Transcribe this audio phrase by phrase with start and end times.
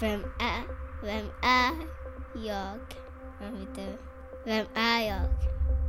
[0.00, 0.62] Vem är,
[1.02, 1.72] vem är
[2.34, 2.78] jag?
[3.40, 3.98] Vem är du?
[4.44, 5.28] Vem är jag?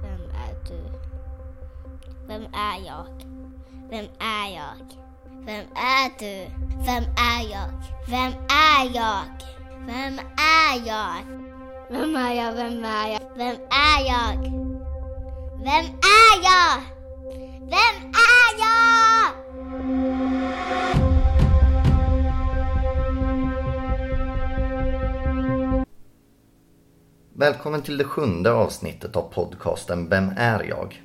[0.02, 0.84] Vem är du?
[2.28, 3.06] Vem är jag?
[3.90, 4.96] Vem är jag?
[5.46, 6.52] Vem är du?
[6.86, 7.70] Vem är jag?
[8.08, 9.24] Vem är jag?
[9.86, 11.15] Vem är jag?
[11.90, 12.53] Vem är jag?
[12.53, 13.19] Vem är jag?
[13.35, 14.37] Vem är jag?
[15.58, 16.81] Vem är jag?
[17.59, 18.95] Vem är jag?
[27.45, 31.02] Välkommen till det sjunde avsnittet av podcasten Vem är jag?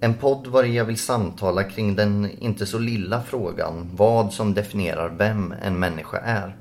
[0.00, 5.08] En podd var jag vill samtala kring den inte så lilla frågan vad som definierar
[5.08, 6.56] vem en människa är.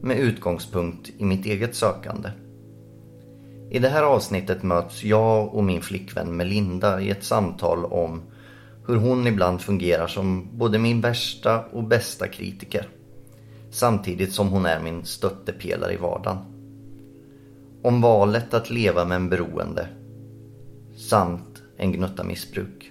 [0.00, 2.30] Med utgångspunkt i mitt eget sökande.
[3.70, 8.22] I det här avsnittet möts jag och min flickvän Melinda i ett samtal om
[8.86, 12.88] hur hon ibland fungerar som både min värsta och bästa kritiker.
[13.70, 16.53] Samtidigt som hon är min stöttepelare i vardagen.
[17.84, 19.88] Om valet att leva med en beroende
[20.96, 22.90] samt en gnutta missbruk.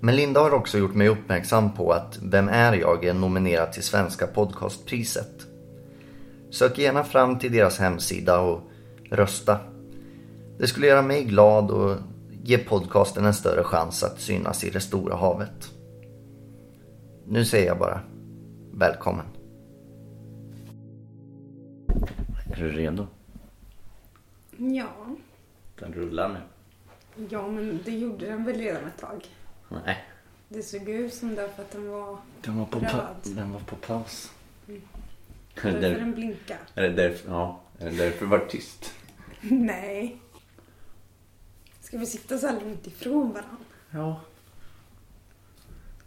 [0.00, 3.82] Men Linda har också gjort mig uppmärksam på att Vem är jag är nominerad till
[3.82, 5.46] Svenska podcastpriset.
[6.50, 8.60] Sök gärna fram till deras hemsida och
[9.10, 9.58] rösta.
[10.58, 11.96] Det skulle göra mig glad och
[12.42, 15.70] ge podcasten en större chans att synas i det stora havet.
[17.26, 18.00] Nu säger jag bara
[18.72, 19.26] välkommen.
[22.52, 23.06] Är du redo?
[24.56, 24.92] Ja.
[25.78, 26.40] Den rullar nu.
[27.30, 29.26] Ja, men det gjorde den väl redan ett tag.
[29.68, 30.04] Nej.
[30.48, 33.60] Det såg ut som det för att den var Den var på, pa- den var
[33.60, 34.32] på paus.
[35.54, 36.60] därför Är det, den blinkade.
[36.74, 38.94] är det därför, ja, är det därför det var tyst?
[39.40, 40.20] Nej.
[41.80, 43.56] Ska vi sitta så här långt ifrån varandra?
[43.90, 44.20] Ja.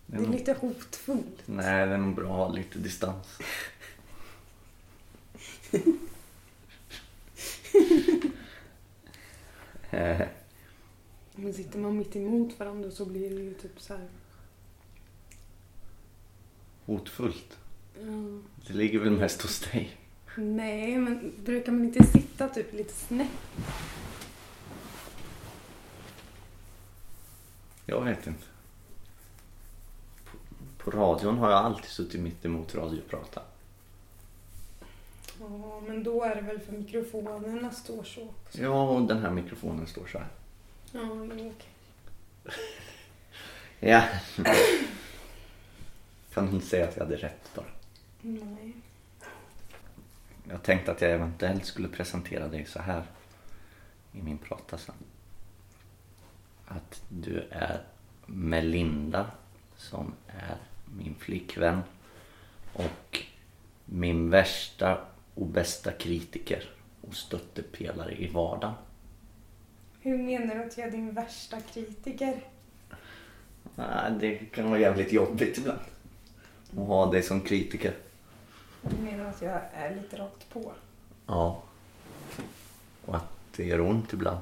[0.05, 1.41] Det är lite hotfullt.
[1.45, 3.39] Nej, det är nog bra att ha lite distans.
[11.36, 14.08] Men sitter man mitt emot varandra så blir det ju typ så här.
[16.86, 17.58] Hotfullt.
[17.94, 18.39] Ja.
[18.67, 19.98] Det ligger väl mest hos dig.
[20.36, 23.28] Nej, men brukar man inte sitta typ lite snett?
[27.86, 28.45] Jag vet inte.
[30.26, 30.38] På,
[30.78, 33.42] på radion har jag alltid suttit mitt emot radioprata.
[35.39, 38.61] Ja, men då är det väl för mikrofonerna står så också.
[38.61, 40.27] Ja, och den här mikrofonen står så här.
[40.92, 41.70] Ja, jo, okej.
[43.80, 44.04] Ja.
[46.33, 47.66] Kan inte säga att jag hade rätt bara.
[48.21, 48.73] Nej.
[50.49, 53.04] Jag tänkte att jag eventuellt skulle presentera dig så här
[54.11, 54.95] i min prata sen.
[56.65, 57.83] Att du är
[58.26, 59.32] Melinda
[59.77, 60.58] som är
[60.98, 61.82] min flickvän
[62.73, 63.23] och
[63.86, 65.05] min värsta
[65.36, 66.70] och bästa kritiker
[67.02, 68.73] och stöttepelare i vardagen.
[70.02, 72.44] Hur menar du att jag är din värsta kritiker?
[74.20, 75.80] Det kan vara jävligt jobbigt ibland
[76.71, 77.94] att ha dig som kritiker.
[78.82, 80.71] Du menar att jag är lite rakt på?
[81.27, 81.64] Ja.
[83.05, 84.42] Och att det gör ont ibland.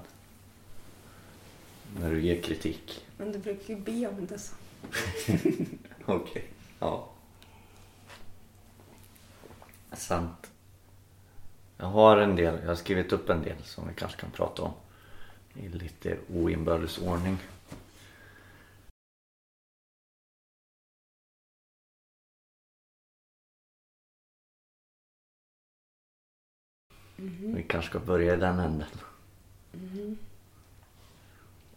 [2.00, 3.06] När du ger kritik.
[3.18, 4.56] Men du brukar ju be om det så.
[6.06, 6.44] Okej.
[6.80, 7.10] Ja.
[9.94, 10.51] Sant.
[11.82, 14.62] Jag har en del, jag har skrivit upp en del som vi kanske kan prata
[14.62, 14.74] om.
[15.54, 17.38] I lite oinbördes ordning.
[27.56, 28.88] Vi kanske ska börja i den änden.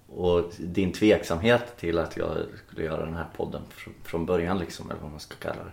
[0.06, 4.90] Och din tveksamhet till att jag skulle göra den här podden fr- från början liksom,
[4.90, 5.72] eller vad man ska kalla det.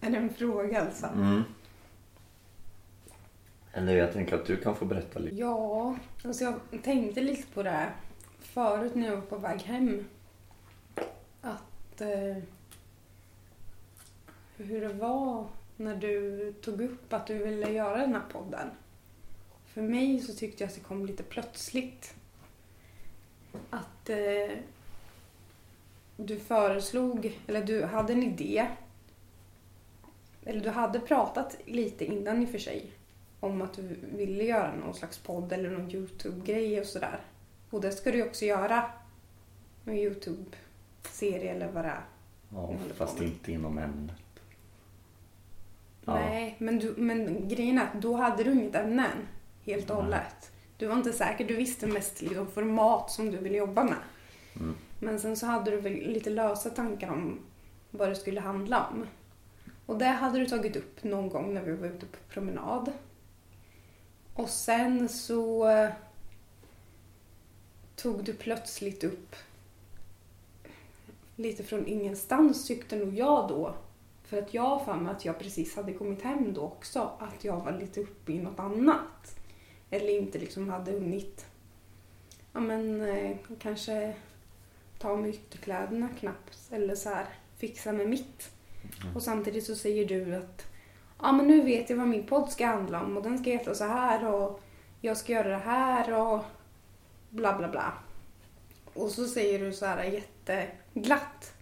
[0.00, 1.06] Är det en fråga alltså?
[1.06, 1.42] Mm.
[3.72, 5.36] Eller jag tänker att du kan få berätta lite.
[5.36, 7.92] Ja, alltså jag tänkte lite på det här
[8.38, 10.04] förut när jag var på väg hem.
[11.40, 12.36] Att eh,
[14.56, 15.46] hur det var
[15.76, 18.70] när du tog upp att du ville göra den här podden.
[19.66, 22.14] För mig så tyckte jag att det kom lite plötsligt.
[23.70, 24.56] Att eh,
[26.16, 28.66] du föreslog, eller du hade en idé.
[30.44, 32.92] Eller du hade pratat lite innan i och för sig
[33.42, 33.82] om att du
[34.16, 37.20] ville göra någon slags podd eller någon Youtube-grej och sådär.
[37.70, 38.84] Och det ska du ju också göra.
[39.84, 42.04] Med Youtube-serie eller vad det är.
[42.52, 44.16] Ja, fast inte inom ämnet.
[46.04, 46.14] Ja.
[46.14, 49.26] Nej, men, du, men grejen är att då hade du inget ämne än.
[49.64, 50.52] Helt och hållet.
[50.76, 51.48] Du var inte säker.
[51.48, 53.98] Du visste mest liksom format som du ville jobba med.
[54.56, 54.74] Mm.
[54.98, 57.38] Men sen så hade du väl lite lösa tankar om
[57.90, 59.06] vad det skulle handla om.
[59.86, 62.92] Och det hade du tagit upp någon gång när vi var ute på promenad.
[64.34, 65.90] Och sen så eh,
[67.96, 69.36] tog du plötsligt upp
[71.36, 73.74] lite från ingenstans tyckte nog jag då.
[74.24, 77.10] För att jag har mig att jag precis hade kommit hem då också.
[77.18, 79.38] Att jag var lite uppe i något annat.
[79.90, 81.46] Eller inte liksom hade hunnit
[82.52, 84.14] ja men eh, kanske
[84.98, 86.58] ta med ytterkläderna knappt.
[86.70, 87.26] Eller så här
[87.56, 88.50] fixa med mitt.
[89.14, 90.66] Och samtidigt så säger du att
[91.22, 93.74] ja men nu vet jag vad min podd ska handla om och den ska heta
[93.74, 94.60] så här och
[95.00, 96.44] jag ska göra det här och
[97.30, 97.92] bla bla bla.
[98.94, 101.52] Och så säger du så här jätteglatt.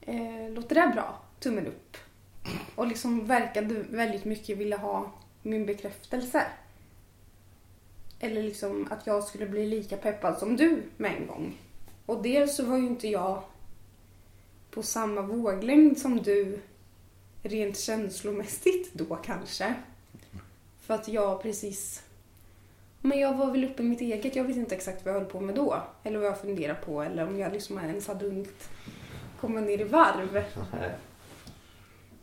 [0.00, 1.22] Eh, låter det bra?
[1.40, 1.96] Tummen upp.
[2.74, 5.12] Och liksom verkade väldigt mycket vilja ha
[5.42, 6.46] min bekräftelse.
[8.20, 11.58] Eller liksom att jag skulle bli lika peppad som du med en gång.
[12.06, 13.42] Och dels så var ju inte jag
[14.70, 16.60] på samma våglängd som du
[17.48, 19.74] rent känslomässigt då kanske.
[20.80, 22.02] För att jag precis...
[23.00, 24.36] Men jag var väl uppe i mitt eget.
[24.36, 25.82] Jag vet inte exakt vad jag höll på med då.
[26.04, 27.02] Eller vad jag funderade på.
[27.02, 28.68] Eller om jag liksom ens hade hunnit
[29.40, 30.44] komma ner i varv.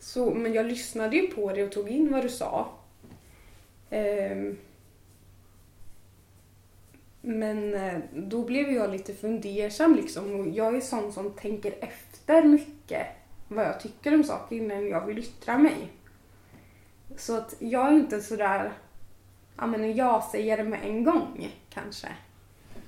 [0.00, 2.68] Så, men jag lyssnade ju på det och tog in vad du sa.
[3.90, 4.56] Ehm.
[7.20, 10.40] Men eh, då blev jag lite fundersam liksom.
[10.40, 13.06] Och jag är sån som tänker efter mycket
[13.48, 15.92] vad jag tycker om saker innan jag vill yttra mig.
[17.16, 18.72] Så att jag är inte sådär,
[19.56, 22.08] ja men jag säger det med en gång kanske.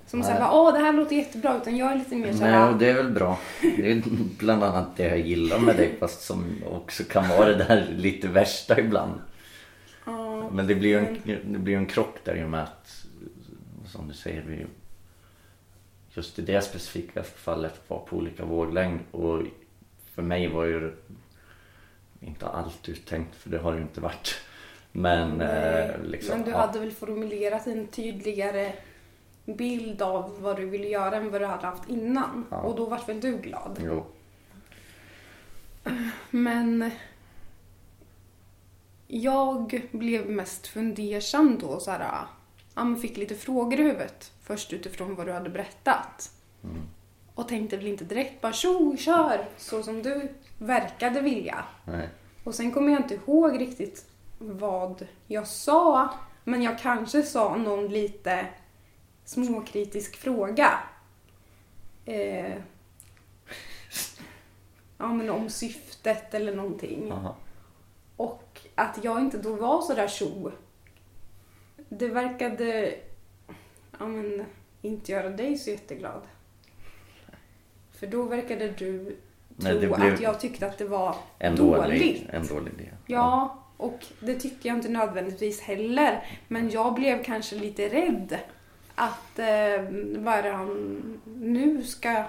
[0.06, 0.28] Som Nej.
[0.28, 1.56] såhär, åh det här låter jättebra.
[1.56, 3.38] Utan jag är lite mer Nej, såhär, och det är väl bra.
[3.60, 4.02] Det är
[4.38, 8.28] bland annat det jag gillar med dig fast som också kan vara det där lite
[8.28, 9.20] värsta ibland.
[10.04, 13.04] ja, Men det blir ju en, det blir en krock där i och med att
[13.86, 14.66] som du säger vi
[16.10, 19.42] just i det specifika fallet var på olika våglängd och
[20.18, 20.96] för mig var ju
[22.20, 24.34] inte allt uttänkt för det har det ju inte varit.
[24.92, 26.56] Men eh, liksom, men du ja.
[26.56, 28.72] hade väl formulerat en tydligare
[29.44, 32.46] bild av vad du ville göra än vad du hade haft innan.
[32.50, 32.56] Ja.
[32.56, 33.80] Och då var väl du glad.
[33.84, 34.06] Jo.
[36.30, 36.90] Men
[39.06, 41.80] jag blev mest fundersam då.
[41.80, 42.26] Så här,
[42.74, 44.32] ja, fick lite frågor i huvudet.
[44.42, 46.32] Först utifrån vad du hade berättat.
[46.64, 46.82] Mm.
[47.38, 49.48] Och tänkte väl inte direkt bara tjo, kör!
[49.56, 51.64] Så som du verkade vilja.
[51.84, 52.08] Nej.
[52.44, 54.06] Och sen kommer jag inte ihåg riktigt
[54.38, 56.14] vad jag sa.
[56.44, 58.46] Men jag kanske sa någon lite
[59.24, 60.78] småkritisk fråga.
[62.04, 62.56] Eh,
[64.98, 67.12] ja, men om syftet eller någonting.
[67.12, 67.36] Aha.
[68.16, 70.52] Och att jag inte då var så där tjo.
[71.88, 72.94] Det verkade
[73.98, 74.44] ja, men,
[74.82, 76.22] inte göra dig så jätteglad.
[78.00, 79.16] För då verkade du
[79.56, 81.82] Nej, tro blev att jag tyckte att det var En dåligt.
[81.82, 82.88] dålig, en dålig idé.
[83.06, 86.24] Ja, och det tycker jag inte nödvändigtvis heller.
[86.48, 88.38] Men jag blev kanske lite rädd
[88.94, 89.46] att eh,
[90.16, 92.24] vad är det han nu ska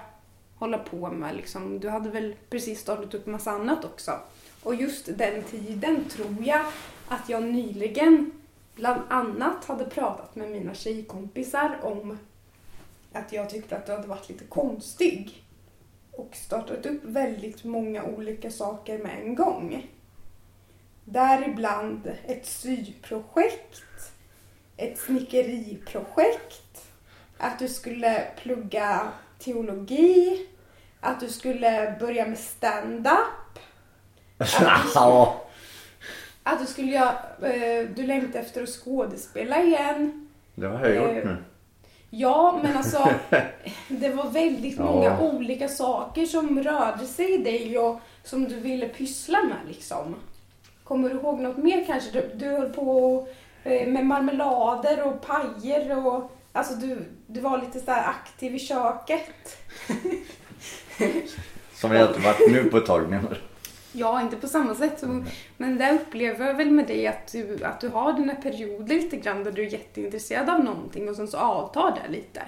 [0.58, 1.80] hålla på med liksom.
[1.80, 4.12] Du hade väl precis startat upp massa annat också.
[4.62, 6.60] Och just den tiden tror jag
[7.08, 8.30] att jag nyligen
[8.74, 12.18] bland annat hade pratat med mina tjejkompisar om
[13.12, 15.42] att jag tyckte att du hade varit lite konstig.
[16.20, 19.86] Och startat upp väldigt många olika saker med en gång.
[21.04, 24.12] Däribland ett syprojekt,
[24.76, 26.86] ett snickeriprojekt,
[27.38, 29.08] att du skulle plugga
[29.38, 30.46] teologi,
[31.00, 33.58] att du skulle börja med stand-up,
[34.94, 35.44] Ja.
[36.42, 40.28] att du skulle göra, eh, du längtade efter att skådespela igen.
[40.54, 41.36] Det har jag gjort Eh, nu.
[42.10, 43.08] Ja, men alltså
[43.88, 44.84] det var väldigt Ja.
[44.84, 50.14] många olika saker som rörde sig i dig och som du ville pyssla med liksom.
[50.84, 52.10] Kommer du ihåg något mer kanske?
[52.12, 53.26] Du, du höll på
[53.64, 58.58] eh, med marmelader och pajer och alltså du, du var lite så här aktiv i
[58.58, 59.58] köket.
[61.74, 63.36] Som jag inte varit nu på ett tag menar du?
[63.92, 65.00] Ja, inte på samma sätt.
[65.00, 65.24] Så,
[65.56, 69.16] men det upplever jag väl med dig att du, att du har dina perioder lite
[69.16, 72.42] grann där du är jätteintresserad av någonting och sen så avtar det lite.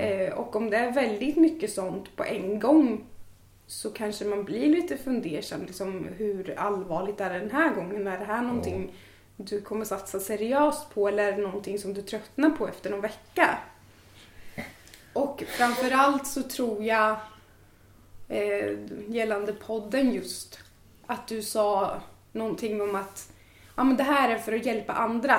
[0.00, 3.04] Eh, och om det är väldigt mycket sånt på en gång
[3.66, 5.64] så kanske man blir lite fundersam.
[5.66, 8.06] Liksom, hur allvarligt är det den här gången?
[8.06, 8.92] Är det här någonting
[9.36, 13.00] du kommer satsa seriöst på eller är det någonting som du tröttnar på efter någon
[13.00, 13.58] vecka?
[15.12, 17.16] Och framförallt så tror jag
[18.32, 20.58] eh, gällande podden just
[21.06, 22.00] att du sa
[22.32, 23.32] någonting om att
[23.76, 25.36] ja, men det här är för att hjälpa andra.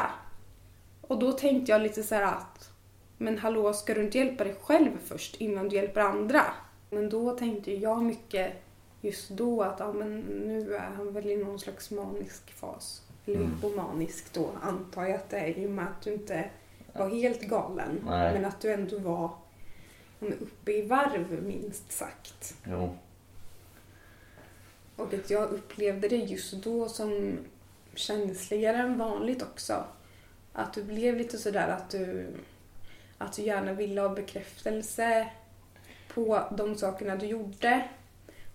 [1.02, 2.70] Och då tänkte jag lite så här att
[3.18, 6.42] men hallå, ska du inte hjälpa dig själv först innan du hjälper andra?
[6.90, 8.54] Men då tänkte jag mycket
[9.02, 13.02] just då att ja, men nu är han väl i någon slags manisk fas.
[13.26, 13.52] Eller Mm.
[13.52, 16.50] hypomanisk då antar jag att det är i och med att du inte
[16.94, 18.02] var helt galen.
[18.06, 18.34] Nej.
[18.34, 19.30] Men att du ändå var
[20.24, 22.56] ja, men uppe i varv minst sagt.
[22.64, 22.98] Jo.
[24.96, 27.38] Och att jag upplevde det just då som
[27.96, 29.84] känsligare än vanligt också.
[30.54, 32.28] Att du blev lite sådär att du,
[33.18, 35.30] att du gärna ville ha bekräftelse
[36.14, 37.90] på de sakerna du gjorde.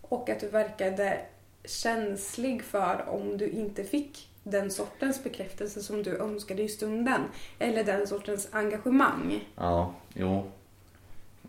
[0.01, 1.21] Och att du verkade
[1.65, 7.21] känslig för om du inte fick den sortens bekräftelse som du önskade i stunden.
[7.59, 9.49] Eller den sortens engagemang.
[9.57, 10.51] Ja, jo.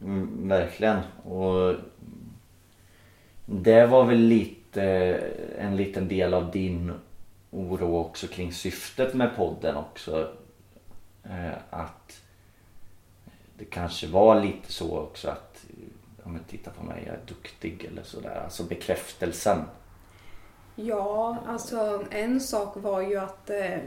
[0.01, 0.99] Mm, verkligen.
[1.23, 1.75] Och
[3.45, 4.83] det var väl lite
[5.57, 6.91] en liten del av din
[7.51, 10.31] oro också kring syftet med podden också.
[11.23, 12.21] Eh, att
[13.57, 15.65] det kanske var lite så också att
[16.23, 18.41] ja men titta på mig, jag är duktig eller sådär.
[18.43, 19.63] Alltså bekräftelsen.
[20.75, 23.77] Ja, alltså en sak var ju att eh,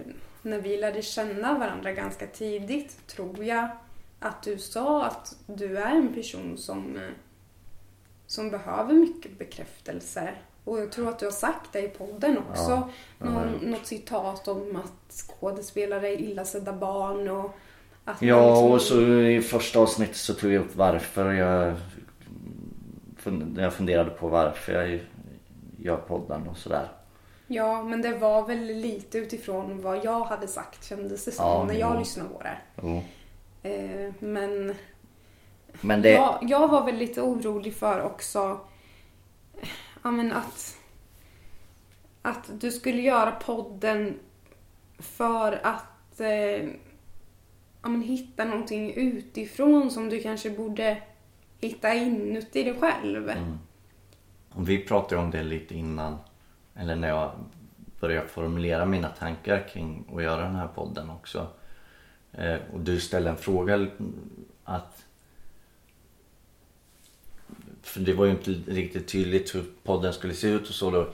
[0.42, 3.68] när vi lärde känna varandra ganska tidigt tror jag
[4.22, 7.02] att du sa att du är en person som, eh,
[8.26, 10.30] som behöver mycket bekräftelse.
[10.64, 12.88] Och jag tror att du har sagt det i podden också.
[13.18, 17.50] Ja, Någon, något citat om att skådespelare är illasedda barn och
[18.04, 21.74] att Ja liksom- och så i första avsnittet så tog jag upp varför jag
[23.56, 25.00] jag funderade på varför jag
[25.78, 26.88] gör podden och sådär.
[27.46, 31.64] Ja, men det var väl lite utifrån vad jag hade sagt kändes det som Ja,
[31.64, 31.98] när jag jo.
[31.98, 32.56] lyssnade på det.
[32.82, 33.02] Jo.
[33.62, 34.74] Eh, men
[35.80, 36.10] Men det...
[36.10, 38.60] jag, jag var väl lite orolig för också
[40.02, 40.78] ja, men att,
[42.22, 44.18] att du skulle göra podden
[44.98, 46.68] för att eh,
[47.82, 51.02] ja, men hitta någonting utifrån som du kanske borde
[51.60, 53.30] hitta inuti dig själv.
[53.30, 53.58] Mm.
[54.56, 56.16] Vi pratade om det lite innan.
[56.74, 57.30] Eller när jag
[58.00, 61.46] började formulera mina tankar kring att göra den här podden också.
[62.32, 63.86] Eh, och du ställde en fråga
[64.64, 65.04] att...
[67.82, 71.08] För det var ju inte riktigt tydligt hur podden skulle se ut och så då.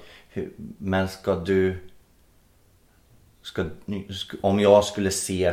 [0.79, 1.79] Men ska du...
[3.43, 5.53] Ska, sk- om jag skulle se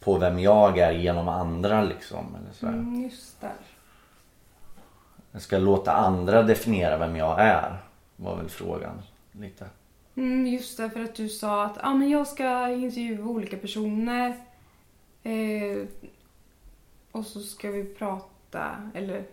[0.00, 2.36] på vem jag är genom andra liksom.
[2.36, 2.66] Eller så.
[2.66, 3.52] Mm, just det.
[5.32, 7.82] Jag ska låta andra definiera vem jag är.
[8.16, 9.66] Var väl frågan lite.
[10.14, 14.34] Mm, just det, för att du sa att ah, men jag ska intervjua olika personer.
[15.30, 15.86] Eh,
[17.12, 19.24] och så ska vi prata, eller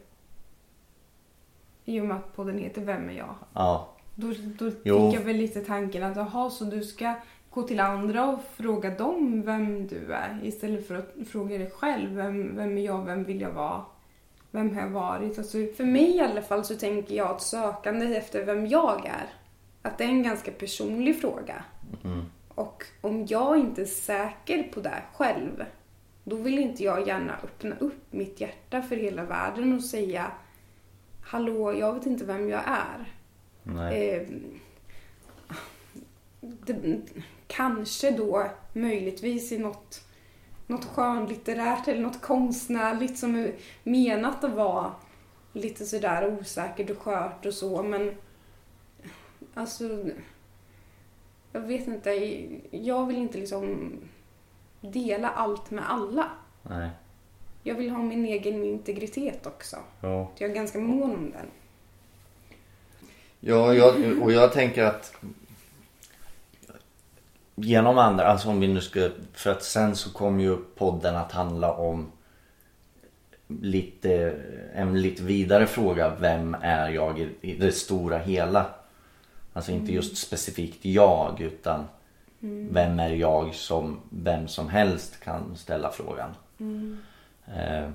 [1.86, 3.36] i och med att podden heter Vem är jag?
[3.54, 5.12] Ja, Då, då Jo.
[5.12, 7.14] fick jag väl lite tanken att jaha, så du ska
[7.50, 12.10] gå till andra och fråga dem vem du är istället för att fråga dig själv.
[12.16, 13.06] Vem, vem är jag?
[13.06, 13.82] Vem vill jag vara?
[14.52, 15.38] Vem har jag varit?
[15.38, 19.30] Alltså, för mig i alla fall så tänker jag att sökandet efter vem jag är,
[19.82, 21.64] att det är en ganska personlig fråga.
[22.04, 22.22] mm,
[22.56, 25.64] Och om jag inte är säker på det själv,
[26.24, 30.32] då vill inte jag gärna öppna upp mitt hjärta för hela världen och säga
[31.26, 33.06] Hallå, jag vet inte vem jag är.
[33.92, 34.28] Eh,
[36.42, 37.02] det,
[37.48, 40.08] kanske då möjligtvis i något,
[40.68, 44.92] något skönlitterärt eller något konstnärligt som är menat att vara
[45.54, 48.16] lite sådär osäkert och skört och så men
[49.54, 50.10] alltså
[51.52, 52.12] jag vet inte,
[52.72, 53.92] jag vill inte liksom
[54.92, 56.28] dela allt med alla.
[56.64, 56.90] nej.
[57.66, 59.78] Jag vill ha min egen integritet också.
[60.02, 60.32] Ja.
[60.38, 61.46] Jag är ganska mån om den.
[63.40, 65.16] Ja, jag, och jag tänker att
[67.56, 71.32] genom andra, alltså om vi nu ska, för att sen så kommer ju podden att
[71.32, 72.12] handla om
[73.48, 74.36] lite,
[74.74, 76.16] en lite vidare fråga.
[76.20, 78.66] Vem är jag i, i det stora hela?
[79.54, 81.88] Alltså inte just specifikt jag utan
[82.50, 86.36] vem är jag som vem som helst kan ställa frågan.
[87.46, 87.90] Eh,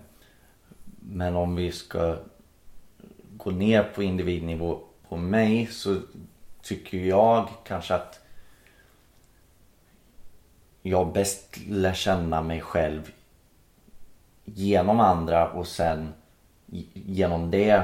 [1.01, 2.17] men om vi ska
[3.37, 5.97] gå ner på individnivå på mig så
[6.63, 8.21] tycker jag kanske att
[10.83, 13.13] jag bäst lär känna mig själv
[14.45, 16.15] genom andra och sen
[16.95, 17.83] genom det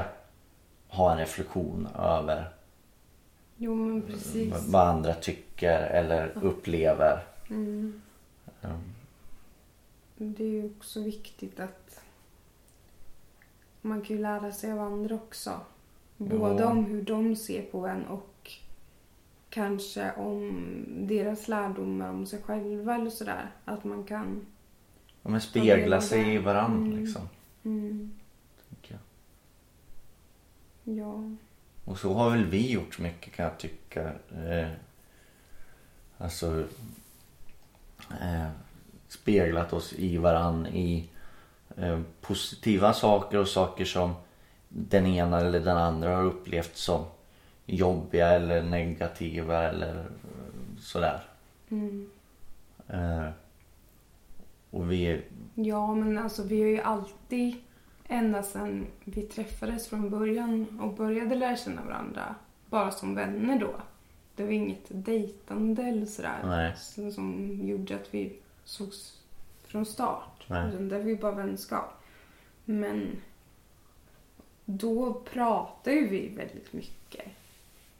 [0.87, 2.54] ha en reflektion över
[3.57, 4.67] Jo men precis.
[4.67, 7.23] vad andra tycker eller upplever.
[7.49, 8.01] Mm.
[8.61, 8.81] Mm.
[10.17, 12.01] Det är ju också viktigt att
[13.81, 15.51] man kan ju lära sig av andra också.
[16.17, 16.69] Både Ja.
[16.69, 18.51] om hur de ser på en och
[19.49, 23.51] kanske om deras lärdomar om sig själva eller sådär.
[23.65, 24.45] Att man kan...
[25.21, 26.99] Ja, men spegla sig i varandra mm.
[26.99, 27.29] liksom.
[27.63, 28.11] Mm,
[30.83, 31.35] ja.
[31.85, 34.11] Och så har väl vi gjort mycket kan jag tycka.
[34.49, 34.69] Eh,
[36.17, 36.63] alltså
[38.21, 38.47] eh,
[39.07, 41.09] speglat oss i varann i
[41.77, 44.13] eh, positiva saker och saker som
[44.69, 47.05] den ena eller den andra har upplevt som
[47.65, 50.05] jobbiga eller negativa eller
[50.79, 51.23] sådär.
[51.69, 52.09] Mm.
[52.87, 53.29] Eh,
[54.69, 55.21] och vi,
[55.55, 57.55] Ja, men alltså vi har ju alltid,
[58.07, 62.35] ända sedan vi träffades från början och började lära känna varandra,
[62.69, 63.75] bara som vänner då.
[64.35, 66.73] Det var inget dejtande eller sådär Nej.
[66.77, 69.19] som, som gjorde att vi sågs
[69.63, 70.45] från start.
[70.47, 70.69] Nej.
[70.69, 72.03] Utan det var ju bara vänskap.
[72.65, 73.21] Men
[74.65, 77.25] då pratade ju vi väldigt mycket.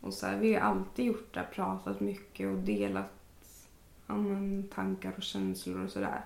[0.02, 3.12] Och så här, vi har alltid gjort det, pratat mycket och delat
[4.08, 4.16] ja,
[4.76, 6.22] tankar och känslor och sådär.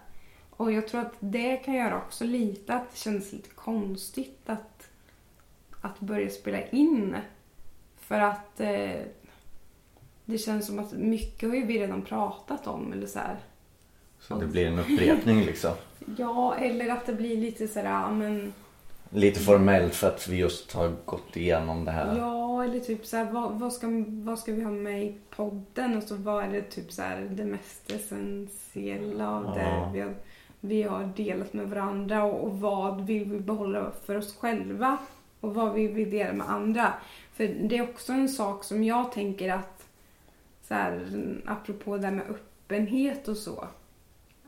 [0.59, 4.89] Och jag tror att det kan göra också lite att det känns lite konstigt att,
[5.81, 7.15] att börja spela in.
[7.99, 9.01] För att eh,
[10.25, 12.93] det känns som att mycket har ju vi redan pratat om.
[12.93, 13.39] Eller så här.
[14.19, 15.71] så det blir en upprepning liksom.
[16.17, 18.53] Ja, eller att det blir lite sådär, men...
[19.09, 22.17] Lite formellt för att vi just har gått igenom det här.
[22.17, 25.97] Ja, eller typ så här, vad, vad, ska, vad ska vi ha med i podden?
[25.97, 29.91] Och så vad är det typ så här, det mest essentiella av det Ja.
[29.93, 30.15] vi har,
[30.59, 34.97] vi har delat med varandra och, och vad vill vi behålla för oss själva?
[35.39, 36.93] Och vad vill vi dela med andra?
[37.33, 39.87] För det är också en sak som jag tänker att
[40.63, 41.07] så här,
[41.45, 43.67] apropå det här med öppenhet och så.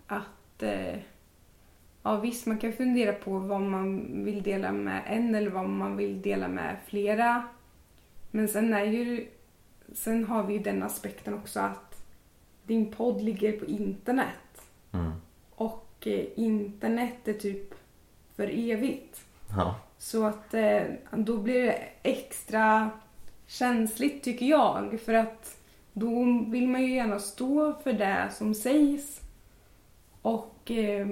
[0.07, 0.95] Att eh,
[2.03, 5.97] Ja visst, man kan fundera på vad man vill dela med en eller vad man
[5.97, 7.43] vill dela med flera.
[8.31, 9.27] Men sen är ju,
[9.93, 12.05] sen har vi ju den aspekten också att
[12.63, 14.69] din podd ligger på internet.
[14.91, 15.11] Mm.
[16.01, 17.73] Och eh, internet är typ
[18.35, 19.21] för evigt.
[19.57, 19.75] Ja.
[19.97, 20.81] Så att eh,
[21.11, 22.89] då blir det extra
[23.47, 24.99] känsligt tycker jag.
[25.05, 25.57] För att
[25.93, 26.09] då
[26.47, 29.21] vill man ju gärna stå för det som sägs.
[30.21, 31.07] Och eh,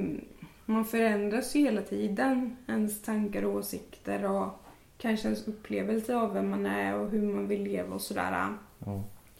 [0.65, 2.57] man förändras ju hela tiden.
[2.67, 4.63] Ens tankar och åsikter och
[4.97, 8.47] kanske ens upplevelse av vem man är och hur man vill leva och sådär.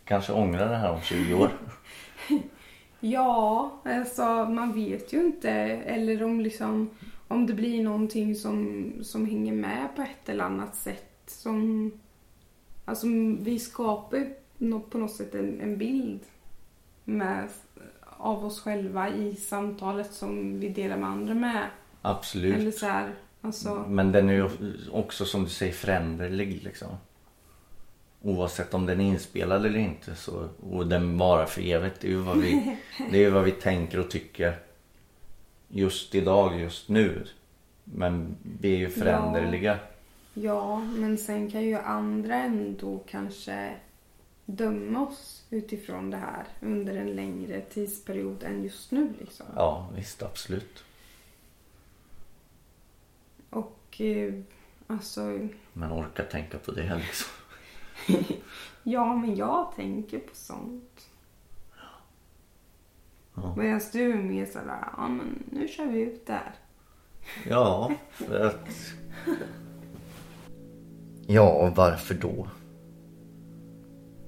[0.04, 1.52] Kanske ångrar det här om 20 år.
[3.00, 5.52] Ja, alltså man vet ju inte.
[5.52, 6.90] Eller om liksom
[7.30, 11.22] om det blir någonting som, som hänger med på ett eller annat sätt.
[11.28, 11.92] Som,
[12.86, 13.08] alltså
[13.40, 14.28] vi skapar
[14.90, 16.20] på något sätt en, en bild
[17.04, 17.48] med,
[18.18, 21.68] av oss själva i samtalet som vi delar med andra med.
[22.02, 22.56] Absolut.
[22.56, 23.86] Eller så här, alltså.
[23.88, 24.50] Men den är ju
[24.92, 26.90] också som du säger föränderlig liksom.
[28.22, 32.02] Oavsett om den är inspelad eller inte så, och den varar för evigt.
[32.02, 32.78] Det är ju vad vi,
[33.12, 34.60] det är vad vi tänker och tycker
[35.68, 37.26] just idag, just nu.
[37.84, 39.80] Men vi är ju föränderliga.
[40.34, 43.76] Ja, men sen kan ju andra ändå kanske
[44.46, 49.14] döma oss utifrån det här under en längre tidsperiod än just nu.
[49.20, 49.46] Liksom.
[49.56, 50.84] Ja, visst absolut.
[53.50, 54.34] Och eh,
[54.88, 57.39] alltså, Men orka tänka på det liksom.
[58.84, 61.10] ja men jag tänker på sånt.
[63.36, 63.56] Ja.
[63.58, 66.56] Medan du är mer sådär, ja men nu kör vi ut där.
[67.48, 68.70] Ja, för att
[71.28, 72.48] Ja, varför då?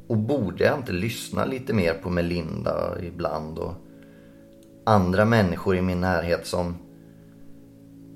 [0.08, 3.74] Och borde jag inte lyssna lite mer på Melinda ibland och
[4.86, 6.76] andra människor i min närhet som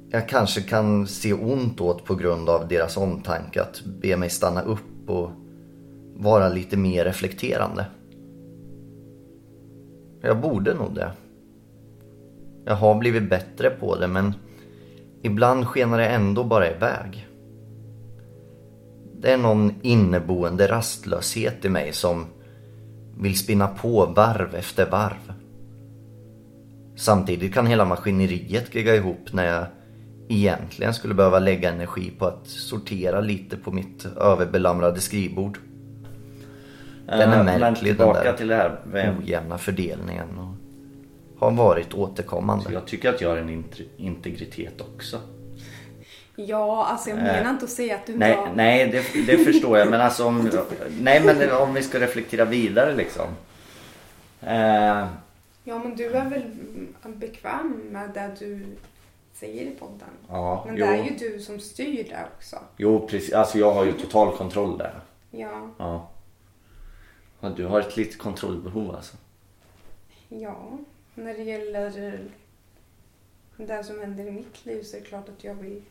[0.09, 4.61] jag kanske kan se ont åt på grund av deras omtanke att be mig stanna
[4.61, 5.31] upp och
[6.15, 7.85] vara lite mer reflekterande.
[10.21, 11.11] Jag borde nog det.
[12.65, 14.33] Jag har blivit bättre på det men
[15.21, 17.27] ibland skenar det ändå bara iväg.
[19.21, 22.25] Det är någon inneboende rastlöshet i mig som
[23.17, 25.33] vill spinna på varv efter varv.
[26.95, 29.65] Samtidigt kan hela maskineriet gigga ihop när jag
[30.29, 35.59] egentligen skulle behöva lägga energi på att sortera lite på mitt överbelamrade skrivbord.
[37.07, 38.79] Den är Eh, Men märklig den där till det här.
[38.85, 40.55] med- ojämna fördelningen och
[41.39, 42.73] har varit återkommande.
[42.73, 45.19] Jag tycker att jag har en int- integritet också.
[46.35, 48.49] Ja, alltså jag menar inte att säga att du inte Nej, har...
[48.55, 50.49] nej det, det förstår jag men alltså om,
[51.01, 53.25] nej men om vi ska reflektera vidare liksom.
[54.41, 55.07] Eh,
[55.67, 56.43] Ja, men du är väl
[57.15, 58.65] bekväm med det du
[59.33, 60.07] säger i podden?
[60.29, 62.55] ja, Men jo, det är ju du som styr det också.
[62.77, 64.93] jo precis, alltså jag har ju total kontroll där.
[65.31, 66.09] Ja, Ja.
[67.45, 69.17] Ja du har ett litet kontrollbehov alltså.
[70.29, 70.77] ja.
[71.17, 72.19] När det gäller
[73.57, 75.81] det som händer i mitt liv så är det klart att jag vill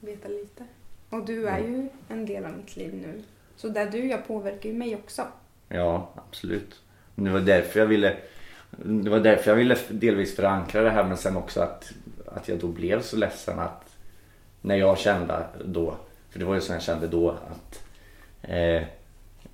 [0.00, 0.64] veta lite.
[1.10, 3.22] Och du är ju en del av mitt liv nu.
[3.56, 5.22] Så det du gör påverkar ju mig också.
[5.68, 6.80] Ja, absolut.
[7.14, 8.16] Det var därför jag ville
[8.76, 11.92] det var därför jag ville delvis förankra det här men sen också att,
[12.26, 13.96] att jag då blev så ledsen att
[14.60, 15.96] när jag kände då,
[16.30, 17.84] för det var ju så jag kände då att
[18.42, 18.82] eh,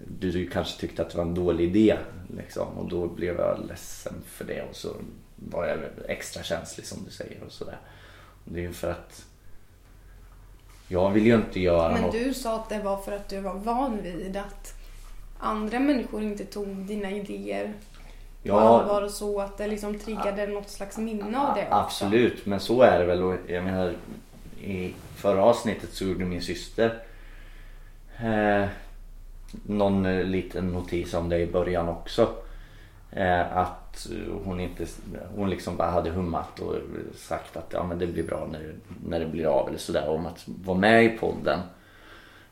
[0.06, 1.96] du, kanske tyckte att det var en dålig idé
[2.36, 4.88] liksom och då blev jag ledsen för det och så
[5.36, 7.78] var jag extra känslig som du säger och sådär.
[8.44, 9.24] Det är ju för att
[10.88, 12.12] jag vill ju inte göra Men något.
[12.12, 14.74] du sa att det var för att du var van vid att
[15.38, 17.64] andra människor inte tog dina idéer
[18.42, 21.74] på Ja, allvar och så att det liksom triggade något slags minne av det också.
[21.74, 23.22] Absolut, men så är det väl.
[23.22, 23.94] Och jag menar,
[24.60, 27.02] i förra avsnittet så gjorde min syster
[28.18, 28.68] eh,
[29.66, 32.28] någon eh, liten notis om det i början också.
[33.12, 34.06] Eh, att
[34.44, 34.86] hon inte,
[35.36, 36.74] hon liksom bara hade hummat och
[37.16, 38.74] sagt att ja men det blir bra när,
[39.06, 40.08] när det blir av eller sådär.
[40.08, 41.60] Om att vara med i podden.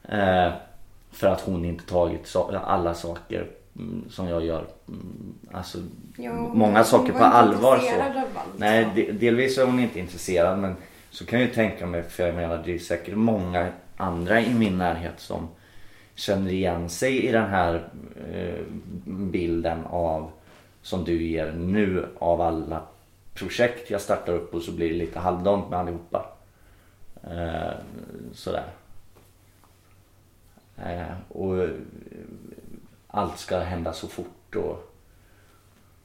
[0.03, 0.51] Eh,
[1.11, 4.67] för att hon inte tagit so- alla saker mm, som jag gör.
[4.89, 5.79] Mm, alltså
[6.17, 7.79] Ja, många saker på allvar.
[7.79, 8.23] Så.
[8.57, 10.77] Nej, de, delvis är hon inte intresserad men
[11.11, 14.55] så kan jag ju tänka mig för jag menar det är säkert många andra i
[14.55, 15.49] min närhet som
[16.19, 17.89] känner igen sig i den här
[18.33, 18.65] eh,
[19.07, 20.31] bilden av
[20.83, 22.83] som du ger nu av alla
[23.35, 26.27] projekt jag startar upp och så blir det lite halvdant med allihopa.
[27.23, 27.73] Eh,
[28.33, 28.67] sådär.
[30.77, 31.69] Eh, och
[33.09, 34.93] allt ska hända så fort och,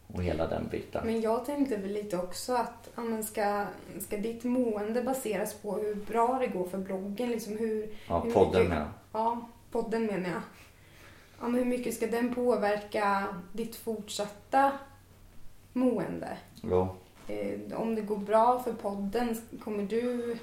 [0.07, 1.05] och hela den biten.
[1.05, 3.65] Men jag tänkte väl lite också att ja, men ska,
[3.99, 7.29] ska ditt mående baseras på hur bra det går för bloggen?
[7.29, 8.87] Liksom hur, Ja, hur podden mycket- jag.
[9.11, 10.41] Ja, podden menar jag.
[11.39, 14.71] Ja, men hur mycket ska den påverka ditt fortsatta
[15.73, 16.37] mående?
[16.61, 16.87] Jo.
[17.27, 20.37] Eh, om det går bra för podden, kommer du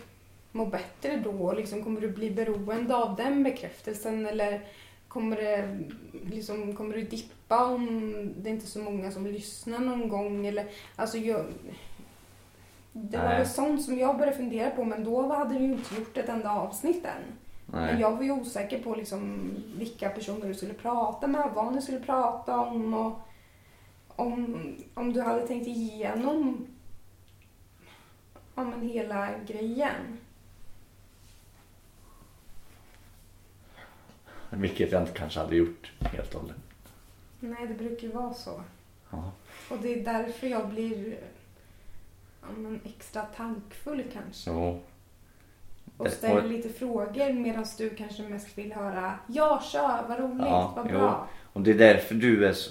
[0.53, 1.53] må bättre då?
[1.53, 4.65] Liksom, kommer du bli beroende av den bekräftelsen eller
[5.09, 5.79] kommer, det,
[6.31, 10.47] liksom, kommer du dippa om det är inte är så många som lyssnar någon gång?
[10.47, 10.67] Eller,
[10.97, 11.47] alltså, jag,
[12.93, 13.39] det var Nej.
[13.39, 16.29] väl sånt som jag började fundera på men då hade du ju inte gjort ett
[16.29, 17.39] enda avsnitt än.
[17.73, 18.01] Men Nej.
[18.01, 22.01] jag var ju osäker på liksom vilka personer du skulle prata med, vad ni skulle
[22.01, 23.21] prata om och
[24.09, 26.67] om, om du hade tänkt igenom
[28.55, 30.19] ja, men hela grejen.
[34.51, 36.57] Vilket jag inte kanske hade gjort helt och hållet.
[37.41, 38.63] Nej, det brukar ju vara så.
[39.11, 39.33] Ja.
[39.71, 41.19] Och det är därför jag blir
[42.41, 44.51] ja, men extra tankfull kanske.
[44.51, 44.81] Jo.
[46.01, 50.47] Och Det- ställer lite frågor medan du kanske mest vill höra Ja, kör, vad roligt,
[50.47, 50.99] Ja, vad jo.
[50.99, 51.27] bra.
[51.53, 52.71] Och det är därför du är så,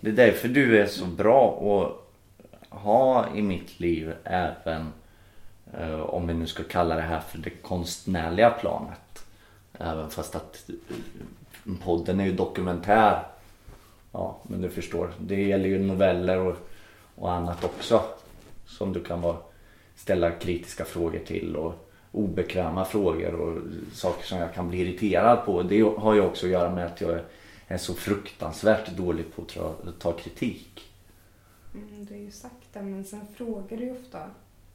[0.00, 1.58] det är därför du är så bra
[2.70, 4.92] att ha i mitt liv även
[5.78, 9.24] eh, om vi nu ska kalla det här för det konstnärliga planet.
[9.78, 13.22] Även fast att eh, podden är ju dokumentär.
[14.12, 15.12] Ja, men du förstår.
[15.20, 16.56] Det gäller ju noveller och,
[17.14, 18.02] och annat också.
[18.66, 19.36] Som du kan vara,
[19.96, 25.62] ställa kritiska frågor till och obekväma frågor och saker som jag kan bli irriterad på.
[25.62, 27.18] Det har ju också att göra med att jag
[27.68, 30.90] är så fruktansvärt dålig på att ta, kritik.
[31.74, 34.18] Mm, du har ju sagt det, men sen frågar du ju ofta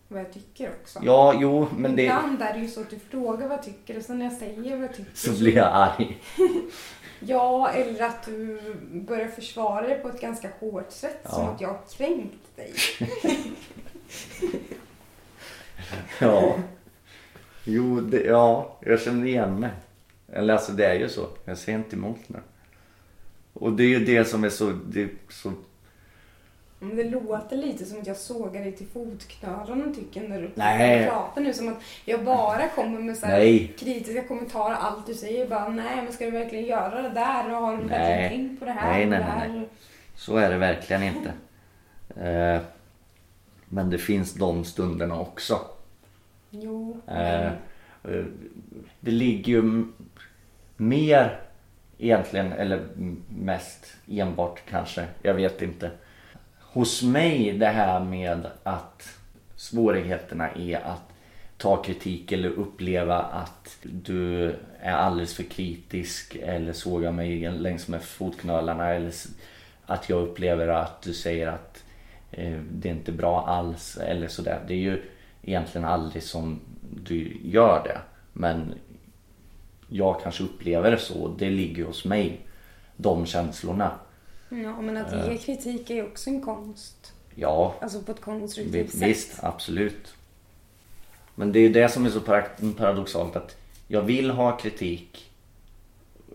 [0.08, 1.00] vad jag tycker också.
[1.04, 2.04] Ja, jo, men det...
[2.04, 4.34] Ibland är det ju så att du frågar vad jag tycker och sen när jag
[4.34, 6.22] säger vad jag tycker Så blir jag arg.
[7.20, 8.60] Ja, eller att du
[8.92, 11.20] börjar försvara det på ett ganska hårt sätt.
[11.24, 11.30] Ja.
[11.30, 12.74] Som att jag har kränkt dig.
[16.20, 16.56] Ja.
[17.68, 19.72] Jo, det, ja, jag känner igen mig.
[20.34, 21.28] Eller alltså det är ju så.
[21.46, 22.40] Jag ser inte emot nu.
[23.54, 25.52] Och det är ju det som är så, det är så
[26.80, 30.50] Men det låter lite som att jag sågar dig till fotknölarna tycker jag, när du
[30.56, 31.08] Nej.
[31.08, 31.54] pratar nu.
[31.54, 33.28] Som att jag bara kommer med så
[33.80, 34.76] kritiska kommentarer.
[34.76, 37.56] Allt du säger bara nej men ska du verkligen göra det där?
[37.56, 38.92] Och har du verkligen tänkt på det här?
[38.92, 39.70] Nej, nej, nej, nej.
[40.16, 41.34] Så är det verkligen inte.
[42.22, 42.62] Eh,
[43.66, 45.60] men det finns de stunderna också.
[46.62, 47.02] Jo.
[47.08, 48.26] Eh, eh,
[49.00, 49.86] det ligger ju
[50.78, 51.40] mer
[51.98, 52.82] egentligen, eller
[53.30, 55.92] mest enbart kanske, jag vet inte.
[56.62, 59.20] Hos mig det här med att
[59.56, 61.12] svårigheterna är att
[61.58, 68.04] ta kritik eller uppleva att du är alldeles för kritisk eller sågar mig längs med
[68.04, 69.14] fotknölarna eller
[69.86, 71.84] att jag upplever att du säger att
[72.32, 74.60] eh, det är inte bra alls eller sådär.
[74.68, 75.02] Det är ju
[75.46, 76.60] egentligen aldrig som
[77.04, 78.00] du gör det.
[78.34, 78.74] Men
[79.90, 81.28] jag kanske upplever det så.
[81.40, 82.40] Det ligger hos mig.
[82.98, 83.92] De känslorna.
[84.50, 85.32] Ja, men att Eh.
[85.32, 87.14] ge kritik är ju också en konst.
[87.36, 89.02] Ja, Alltså på ett konstruktivt sätt.
[89.02, 90.14] visst, absolut.
[91.36, 95.32] Men det är det som är så parad- paradoxalt att jag vill ha kritik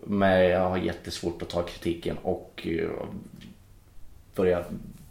[0.03, 2.89] Men jag har jättesvårt att ta kritiken och eh,
[4.35, 4.63] börja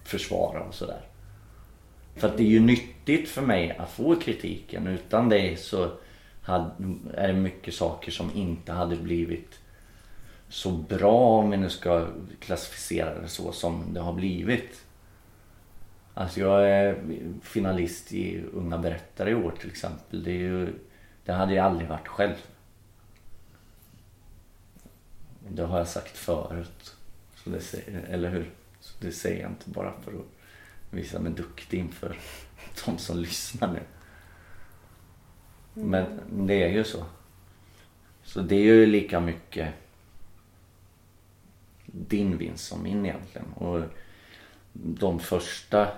[0.05, 1.01] försvara och sådär.
[2.21, 4.87] För att det är ju nyttigt för mig att få kritiken.
[4.87, 5.91] Utan det så
[7.15, 9.61] är det mycket saker som inte hade blivit
[10.49, 12.07] så bra om vi nu ska
[12.41, 14.85] klassificera det så som det har blivit.
[16.15, 17.03] Alltså jag är
[17.43, 20.23] finalist i Unga Berättare i år till exempel.
[20.23, 20.75] Det, är ju,
[21.25, 22.35] det hade jag aldrig varit själv.
[25.49, 26.97] Det har jag sagt förut.
[27.35, 27.75] Så det,
[28.11, 28.51] eller hur?
[28.81, 30.40] Så det säger jag inte bara för att
[30.91, 32.19] visa mig duktig inför
[32.87, 33.81] de som lyssnar nu.
[35.75, 36.07] Men
[36.47, 37.05] det är ju så.
[38.23, 39.75] Så det är ju lika mycket
[41.87, 43.47] din vinst som min egentligen.
[43.53, 43.83] Och
[44.73, 45.89] de första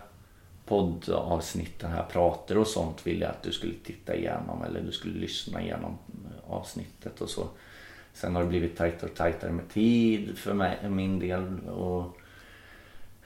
[0.64, 5.18] poddavsnitten här, pratar och sånt vill jag att du skulle titta igenom eller du skulle
[5.18, 5.98] lyssna igenom
[6.46, 7.48] avsnittet och så.
[8.12, 11.68] Sen har det blivit tajtare och tajtare med tid för mig, min del.
[11.68, 12.18] Och,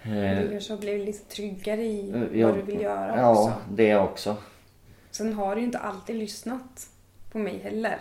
[0.03, 3.51] du kanske har blivit lite tryggare i ja, vad du vill göra ja, också.
[3.51, 4.37] Ja, det också.
[5.11, 6.91] Sen har du ju inte alltid lyssnat
[7.33, 7.99] på mig heller.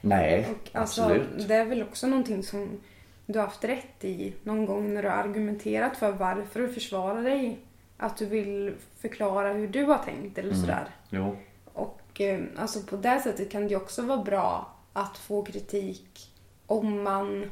[0.00, 1.48] Nej, och, alltså, absolut.
[1.48, 2.80] Det är väl också någonting som
[3.26, 7.22] du har haft rätt i någon gång när du har argumenterat för varför du försvarar
[7.22, 7.58] dig.
[7.96, 10.60] Att du vill förklara hur du har tänkt eller mm.
[10.60, 10.88] sådär.
[11.10, 11.36] Jo.
[11.72, 16.32] Och eh, alltså på det sättet kan det också vara bra att få kritik
[16.66, 17.50] om man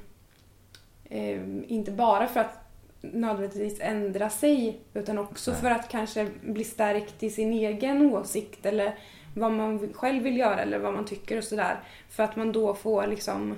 [1.04, 2.59] eh, inte bara för att
[3.00, 5.60] nödvändigtvis ändra sig utan också Nej.
[5.60, 8.98] för att kanske bli stärkt i sin egen åsikt eller
[9.34, 11.80] vad man själv vill göra eller vad man tycker och sådär.
[12.08, 13.56] För att man då får liksom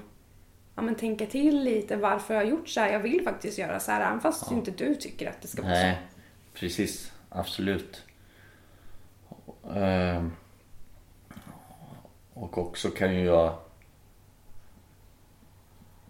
[0.75, 2.93] ja, men tänka till lite varför jag har gjort så här.
[2.93, 4.57] Jag vill faktiskt göra så här även fast ja.
[4.57, 6.59] inte du tycker att det ska vara Nej, så.
[6.59, 7.13] precis.
[7.29, 8.03] Absolut.
[9.75, 10.33] Ehm,
[12.35, 13.59] och också kan ju jag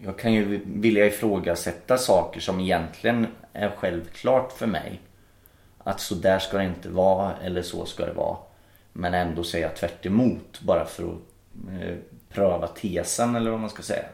[0.04, 5.00] jag kan ju vilja ifrågasätta saker som egentligen är självklart för mig.
[5.78, 8.36] Att så där ska det inte vara eller så ska det vara.
[8.92, 10.06] Men ändå säga tvärt
[10.60, 11.18] bara för att
[11.82, 11.96] eh,
[12.28, 14.04] pröva tesen eller vad man ska säga.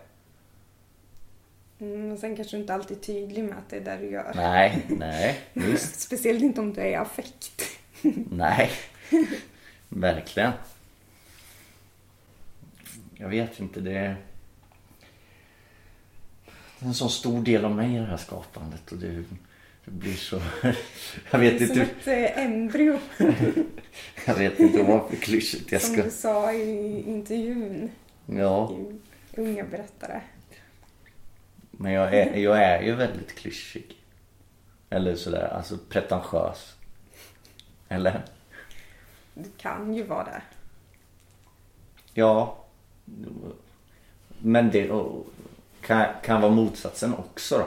[1.80, 4.32] Mm, sen kanske du inte alltid är tydlig med att det är det du gör.
[4.34, 6.00] Nej, nej, visst.
[6.00, 7.62] Speciellt inte om du är i affekt.
[8.30, 8.70] nej,
[9.88, 10.52] verkligen.
[13.14, 14.16] Jag vet inte, det
[16.80, 19.24] en så stor del av mig i det här skapandet och det,
[19.84, 20.40] det blir så...
[21.30, 21.74] Jag vet inte...
[21.74, 22.98] Som ett eh, embryo.
[24.26, 25.94] jag vet inte vad för klyschigt jag ska...
[25.94, 27.90] Som du sa i intervjun.
[28.26, 28.76] Ja.
[29.36, 30.20] Unga berättare.
[31.70, 33.96] Men jag är, jag är ju väldigt klyschig.
[34.90, 36.74] Eller sådär, alltså pretentiös.
[37.88, 38.24] Eller?
[39.34, 40.42] Du kan ju vara det.
[42.14, 42.56] Ja.
[44.38, 44.90] Men det
[45.88, 47.66] kan, kan vara motsatsen också då.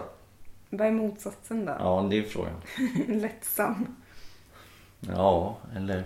[0.78, 1.76] Vad är motsatsen då?
[1.80, 2.62] Ja, det är frågan.
[3.08, 3.96] Lättsam.
[5.00, 6.06] Ja, eller...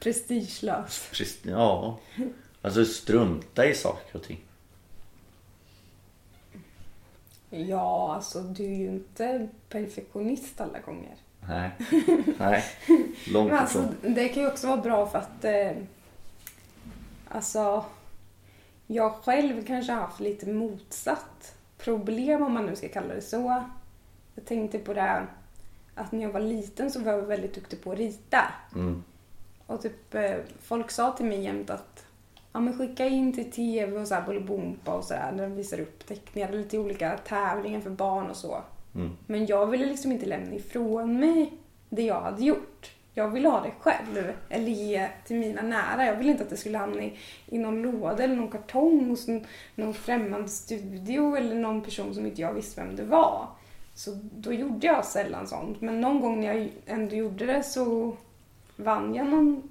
[0.00, 1.08] Prestigelös.
[1.12, 1.38] Prest...
[1.42, 1.98] Ja.
[2.62, 4.44] Alltså strunta i saker och ting.
[7.50, 11.16] Ja, alltså du är ju inte perfektionist alla gånger.
[11.48, 11.70] Nej,
[12.38, 12.64] nej.
[13.32, 15.82] Långt Men alltså, Det kan ju också vara bra för att eh,
[17.28, 17.84] alltså
[18.86, 23.64] jag själv kanske har haft lite motsatt problem om man nu ska kalla det så.
[24.34, 25.26] Jag tänkte på det
[25.94, 28.52] att när jag var liten så var jag väldigt duktig på att rita.
[28.74, 29.04] Mm.
[29.66, 32.06] Och typ eh, folk sa till mig jämt att
[32.52, 35.80] ja, men skicka in till TV och så här Bolibompa och sådär när de visar
[35.80, 38.62] upp teckningar eller till olika tävlingar för barn och så.
[38.94, 39.16] Mm.
[39.26, 41.52] Men jag ville liksom inte lämna ifrån mig
[41.88, 42.95] det jag hade gjort.
[43.18, 46.04] Jag ville ha det själv, eller ge till mina nära.
[46.04, 49.28] Jag ville inte att det skulle hamna i, i någon låda eller någon kartong hos
[49.28, 53.48] någon, någon främmande studio eller någon person som inte jag visste vem det var.
[53.94, 55.80] Så då gjorde jag sällan sånt.
[55.80, 58.16] Men någon gång när jag ändå gjorde det så
[58.76, 59.68] vann jag någon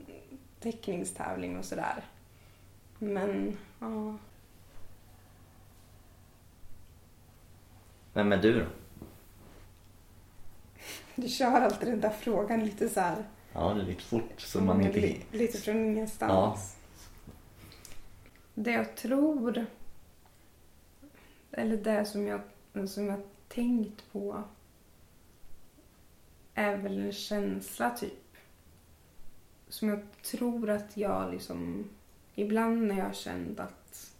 [0.59, 2.03] teckningstävling och sådär.
[2.99, 4.17] Men, ja.
[8.13, 8.65] Vem är du då?
[11.15, 13.23] Du kör alltid den där frågan lite så här.
[13.55, 14.99] Ja, det är lite fort så man inte...
[14.99, 16.31] Lite, lite från ingenstans.
[16.31, 16.57] Ja.
[18.53, 19.65] Det jag tror,
[21.51, 22.41] eller det som jag,
[22.89, 24.43] som jag tänkt på
[26.53, 28.37] är väl en känsla typ.
[29.67, 31.89] Som jag tror att jag liksom
[32.35, 34.15] ibland när jag har känt att,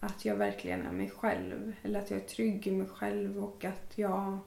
[0.00, 3.64] att jag verkligen är mig själv eller att jag är trygg i mig själv och
[3.64, 4.38] att jag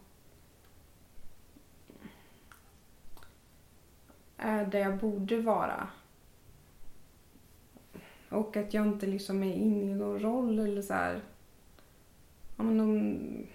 [4.38, 5.88] är där jag borde vara.
[8.30, 11.22] Och att jag inte liksom är inne i någon roll eller så här.
[12.58, 13.48] ja, men någon,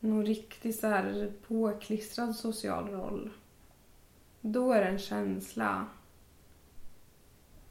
[0.00, 3.30] någon riktigt så här påklistrad social roll.
[4.40, 5.86] Då är det en känsla.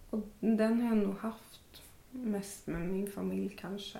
[0.09, 3.99] Och den har jag nog haft mest med min familj kanske.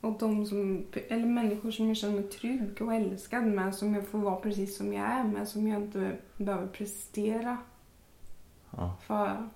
[0.00, 4.06] Och de som, eller människor som jag känner mig trygg och älskad med, som jag
[4.06, 7.56] får vara precis som jag är med, som jag inte behöver prestera
[8.70, 8.96] Ja.
[9.06, 9.48] för.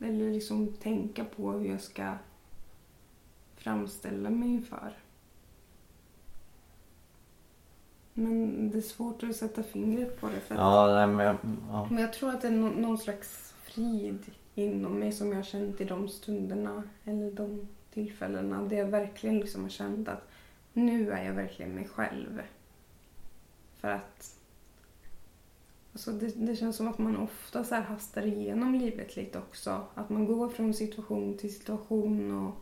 [0.00, 2.12] Eller liksom tänka på hur jag ska
[3.56, 4.92] framställa mig för.
[8.14, 10.40] Men det är svårt att sätta fingret på det.
[10.40, 11.36] För Ja, nej, men jag,
[11.70, 11.86] ja.
[11.90, 14.18] Men jag tror att det är nå- någon slags frid
[14.54, 18.62] inom mig som jag har känt i de stunderna eller de tillfällena.
[18.62, 20.28] där jag verkligen liksom har känt att
[20.72, 22.42] nu är jag verkligen mig själv.
[23.80, 24.36] För att
[25.92, 29.86] alltså det, det känns som att man ofta så här hastar igenom livet lite också.
[29.94, 32.54] Att man går från situation till situation och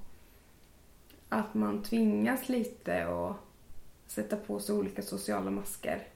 [1.28, 3.34] att man tvingas lite och
[4.06, 6.06] sätta på sig olika sociala masker.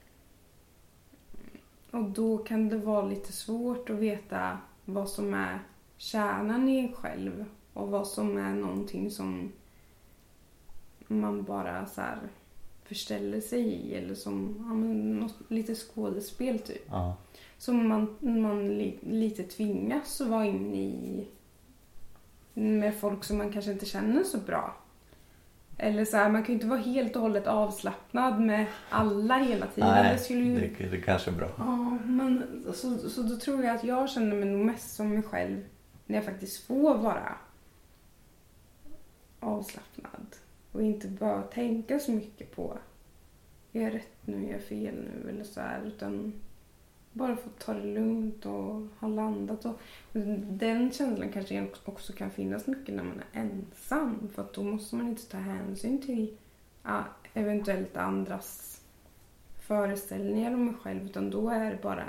[1.91, 5.59] Och då kan det vara lite svårt att veta vad som är
[5.97, 9.51] kärnan i en själv och vad som är någonting som
[11.07, 12.19] man bara så här
[12.83, 16.85] förställer sig i eller som ja, men något, lite skådespel typ.
[16.89, 17.17] ja.
[17.57, 21.27] Som man, man li, lite tvingas att vara inne i
[22.53, 24.75] med folk som man kanske inte känner så bra.
[25.77, 29.67] Eller så här, man kan ju inte vara helt och hållet avslappnad med alla hela
[29.67, 29.89] tiden.
[29.89, 30.59] Nej, det skulle ju...
[30.77, 31.49] det, det kanske är bra.
[31.57, 35.23] Ja, men så, så då tror jag att jag känner mig nog mest som mig
[35.23, 35.65] själv
[36.05, 37.35] när jag faktiskt får vara
[39.39, 40.35] avslappnad
[40.71, 42.77] och inte bara tänka så mycket på
[43.73, 46.33] är jag rätt nu, är jag fel nu eller så här utan
[47.13, 49.65] bara få ta det lugnt och ha landat.
[49.65, 49.79] Och
[50.47, 55.07] den känslan kanske också kan finnas mycket när man är ensam för då måste man
[55.07, 56.37] inte ta hänsyn till
[57.33, 58.81] eventuellt andras
[59.55, 62.05] föreställningar om mig själv utan då är det bara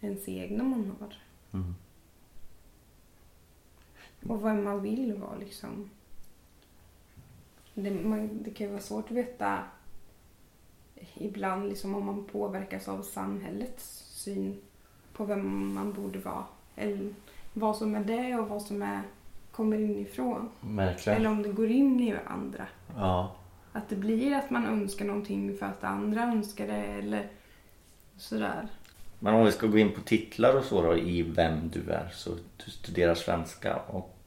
[0.00, 1.14] ens egna man har.
[1.52, 1.74] Mm.
[4.26, 5.90] Och vad man vill vara liksom.
[7.82, 9.58] Det, man, det kan ju vara svårt att veta
[11.14, 14.60] ibland liksom om man påverkas av samhällets syn
[15.12, 16.44] på vem man borde vara.
[16.76, 17.14] Eller
[17.52, 19.02] vad som är det och vad som är,
[19.52, 20.50] kommer inifrån.
[20.60, 21.18] Verkligen.
[21.18, 22.66] Eller om det går in i andra.
[22.96, 23.36] Ja.
[23.72, 27.28] Att det blir att man önskar någonting för att andra önskar det eller
[28.16, 28.68] sådär.
[29.18, 32.08] Men om vi ska gå in på titlar och så då i vem du är.
[32.12, 32.30] Så
[32.64, 34.17] du studerar svenska och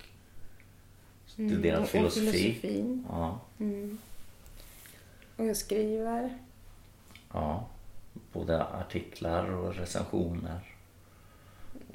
[1.49, 2.31] studerar och, och filosofi.
[2.31, 3.05] filosofin.
[3.09, 3.39] Ja.
[3.59, 3.97] Mm.
[5.37, 6.37] Och jag skriver.
[7.33, 7.67] ja.
[8.33, 10.59] Både artiklar och recensioner.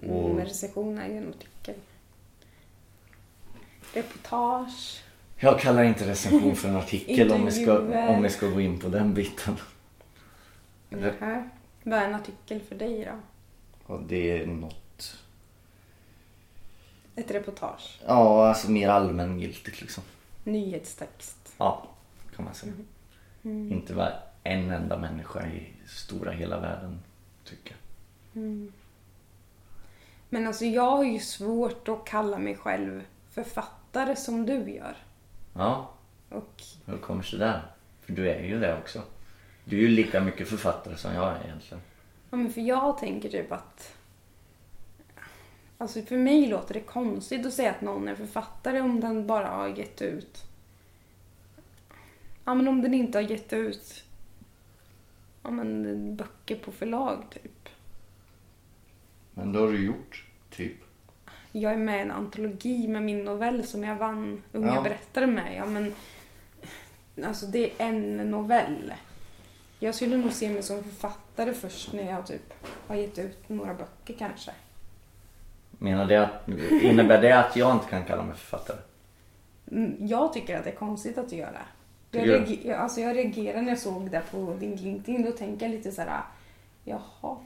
[0.02, 1.74] Mm, Och- med recension är ju en artikel.
[3.94, 5.02] Reportage.
[5.38, 7.78] Jag kallar inte recension för en artikel om vi, ska,
[8.08, 9.56] om vi ska gå in på den biten.
[11.82, 13.18] Vad är en artikel för dig då?
[13.94, 14.76] Och det är något,
[17.16, 18.00] Ett reportage.
[18.06, 20.04] ja alltså mer allmängiltigt liksom.
[20.44, 21.54] Nyhetstext.
[21.58, 21.88] Ja,
[22.36, 22.72] kan man säga.
[23.44, 23.72] Mm.
[23.72, 27.00] Inte vad en enda människa i stora hela världen
[27.44, 27.76] tycker.
[28.34, 28.72] Mm.
[30.28, 34.96] Men alltså jag har ju svårt att kalla mig själv författare som du gör.
[35.54, 35.90] Ja,
[36.30, 37.62] Och hur kommer det sig där?
[38.00, 39.02] För du är ju det också.
[39.64, 41.82] Du är ju lika mycket författare som jag är egentligen.
[42.30, 43.95] Ja, men för jag tänker typ att...
[45.78, 49.48] Alltså för mig låter det konstigt att säga att någon är författare om den bara
[49.48, 50.44] har gett ut...
[52.44, 54.04] Ja, men om den inte har gett ut
[55.42, 57.68] ja, men, böcker på förlag, typ.
[59.34, 60.76] Men det har du gjort, typ.
[61.52, 64.82] Jag är med i en antologi med min novell som jag vann Unga Ja.
[64.82, 65.56] berättare med.
[65.56, 65.94] Ja, men,
[67.24, 68.94] alltså det är en novell.
[69.78, 72.54] Jag skulle nog se mig som författare först när jag typ
[72.86, 74.52] har gett ut några böcker kanske.
[75.78, 76.48] Menar det att,
[76.82, 78.78] innebär det att jag inte kan kalla mig författare?
[79.70, 82.18] Mm, Jag tycker att det är konstigt att du gör det.
[82.18, 85.22] Jag, reager, alltså jag reagerade när jag såg det på din LinkedIn.
[85.22, 86.20] Då tänker jag lite så här,
[86.84, 87.36] jaha.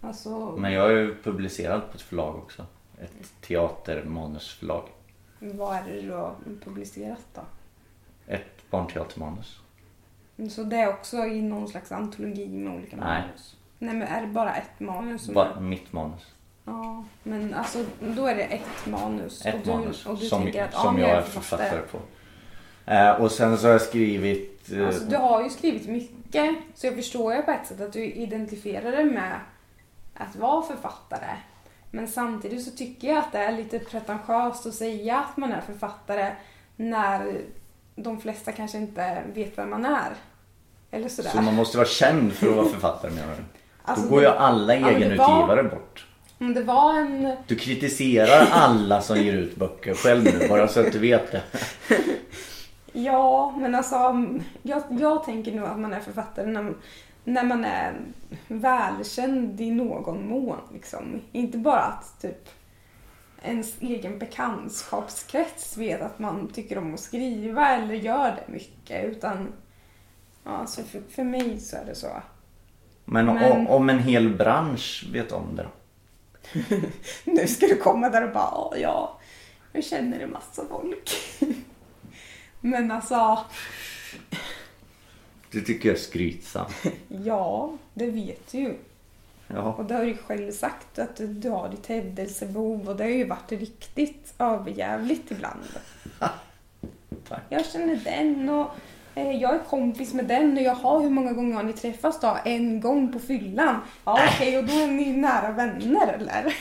[0.00, 2.66] Alltså, Men jag är ju publicerad på ett förlag också.
[3.00, 4.88] Ett teatermanusförlag.
[5.38, 7.40] vad är det du har publicerat då?
[8.26, 9.60] Ett barnteatermanus.
[10.50, 13.22] Så det är också i någon slags antologi med olika Nej.
[13.22, 13.56] manus?
[13.78, 15.22] Nej, men är det bara ett manus?
[15.22, 16.34] Som Bara mitt manus.
[16.70, 19.46] Ja, men alltså då är det ett manus.
[19.46, 21.98] Ett och du, manus och du som, tänker att som ja, jag är författare på.
[22.92, 24.70] Eh, och sen så har jag skrivit...
[24.72, 27.92] eh, Alltså, du har ju skrivit mycket, så jag förstår ju på ett sätt att
[27.92, 29.32] du identifierar dig med
[30.14, 31.36] att vara författare.
[31.90, 35.60] Men samtidigt så tycker jag att det är lite pretentiöst att säga att man är
[35.60, 36.32] författare
[36.76, 37.40] när
[37.96, 40.12] de flesta kanske inte vet vem man är.
[40.90, 41.30] Eller sådär.
[41.30, 43.42] Så man måste vara känd för att vara författare menar du?
[43.84, 46.06] Alltså, Då går ju alla egenutgivare var- bort.
[46.40, 47.36] Mm, Det var en...
[47.46, 51.42] Du kritiserar alla som ger ut böcker själv nu bara så att du vet det.
[52.92, 53.96] Ja, men alltså
[54.62, 56.74] jag, jag tänker nog att man är författare när,
[57.24, 57.92] när man är
[58.48, 60.58] välkänd i någon mån.
[60.72, 61.20] Liksom.
[61.32, 62.48] Inte bara att typ
[63.42, 69.04] ens egen bekantskapskrets vet att man tycker om att skriva eller gör det mycket.
[69.04, 69.52] Utan
[70.44, 72.08] ja, så för, för mig så är det så.
[73.04, 75.68] Men, Men- om en hel bransch vet om det då?
[77.24, 79.18] Nu ska du komma där och bara "Ja, ja,
[79.72, 81.10] jag känner en massa folk.
[82.60, 83.44] Men alltså,
[85.50, 86.74] Det tycker jag är skrytsamt.
[87.08, 88.74] ja, det vet du ju.
[89.46, 89.74] Ja.
[89.74, 93.10] Och det har du själv sagt att du, du har ditt hävdelsebehov och det har
[93.10, 95.64] ju varit riktigt överjävligt ibland.
[97.28, 97.42] Tack.
[97.48, 98.70] Jag känner den och
[99.24, 102.38] jag är kompis med den och jaha hur många gånger har ni träffats då?
[102.44, 103.76] En gång på fyllan?
[104.04, 106.54] Ja okej och då är ni nära vänner eller?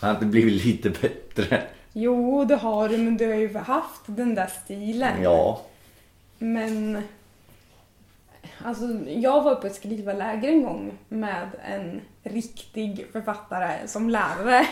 [0.00, 1.62] Har inte blivit lite bättre?
[1.92, 5.22] Jo det har du men du har ju haft den där stilen.
[5.22, 5.60] Ja.
[6.38, 7.02] Men
[8.64, 14.66] alltså, jag var på ett skrivarläger en gång med en riktig författare som lärare.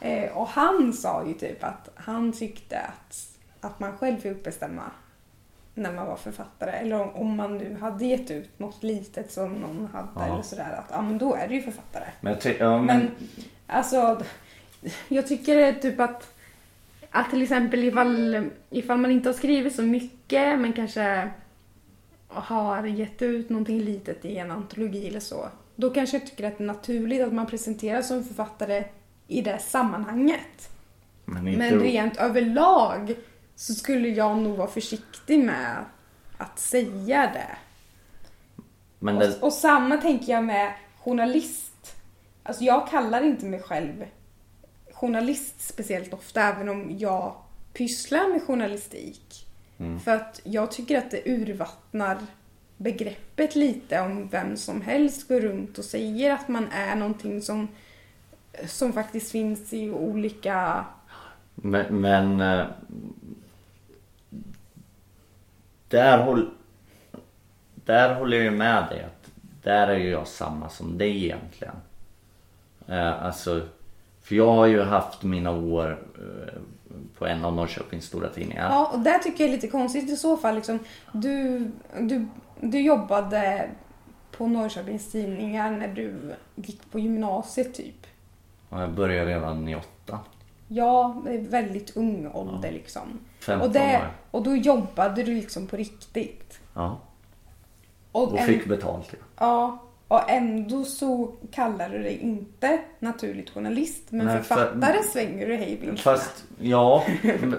[0.00, 3.28] Eh, och han sa ju typ att han tyckte att,
[3.60, 4.90] att man själv fick bestämma
[5.74, 6.70] när man var författare.
[6.70, 10.32] Eller om, om man nu hade gett ut något litet som någon hade Ja.
[10.32, 10.74] eller sådär.
[10.78, 12.04] Att ja, men då är du ju författare.
[12.20, 13.10] Men, ja, men, Men
[13.66, 14.22] alltså,
[15.08, 16.34] jag tycker typ att,
[17.10, 21.30] att till exempel ifall, ifall man inte har skrivit så mycket men kanske
[22.28, 25.48] har gett ut någonting litet i en antologi eller så.
[25.76, 28.84] Då kanske jag tycker att det är naturligt att man presenteras som författare
[29.28, 30.70] i det sammanhanget.
[31.24, 31.58] men inte...
[31.58, 33.14] Men rent överlag
[33.56, 35.84] så skulle jag nog vara försiktig med
[36.38, 37.56] att säga det.
[39.18, 41.96] det, Och, och samma tänker jag med journalist.
[42.42, 44.04] Alltså jag kallar inte mig själv
[44.94, 47.34] journalist speciellt ofta även om jag
[47.72, 49.46] pysslar med journalistik.
[50.04, 52.18] För att jag tycker att det urvattnar
[52.76, 57.68] begreppet lite om vem som helst går runt och säger att man är någonting som,
[58.66, 60.84] som faktiskt finns i olika...
[61.54, 62.66] Men, men eh,
[65.94, 66.50] där, håll,
[67.74, 69.30] där håller jag ju med dig att
[69.62, 71.74] där är ju jag samma som dig egentligen.
[72.88, 73.60] Eh, alltså,
[74.22, 76.60] för jag har ju haft mina år eh,
[77.18, 78.70] på en av Norrköpings stora tidningar.
[78.70, 80.54] Ja, och det tycker jag är lite konstigt i så fall.
[80.54, 80.78] Liksom,
[81.12, 81.70] du,
[82.00, 82.26] du,
[82.60, 83.70] du jobbade
[84.36, 88.06] på Norrköpings Tidningar när du gick på gymnasiet typ.
[88.68, 89.88] Och jag började redan i åtta.
[90.68, 93.20] Ja, väldigt ung ålder liksom.
[93.40, 94.10] 15 Och, det, år.
[94.30, 96.60] och då jobbade du liksom på riktigt.
[96.74, 97.00] Ja,
[98.12, 99.08] Och, och en- fick betalt.
[99.12, 99.18] Ja.
[99.38, 104.02] ja, och ändå så kallar du dig inte naturligt journalist.
[104.10, 107.04] Men Nej, för- författare svänger du hej vilt Fast, ja,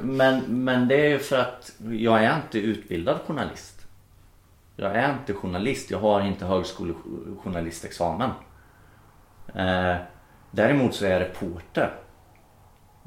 [0.02, 3.82] men, men det är ju för att jag är inte utbildad journalist.
[4.76, 8.30] Jag är inte journalist, jag har inte högskolejournalistexamen.
[9.56, 9.96] Eh,
[10.52, 11.94] däremot så är jag reporter.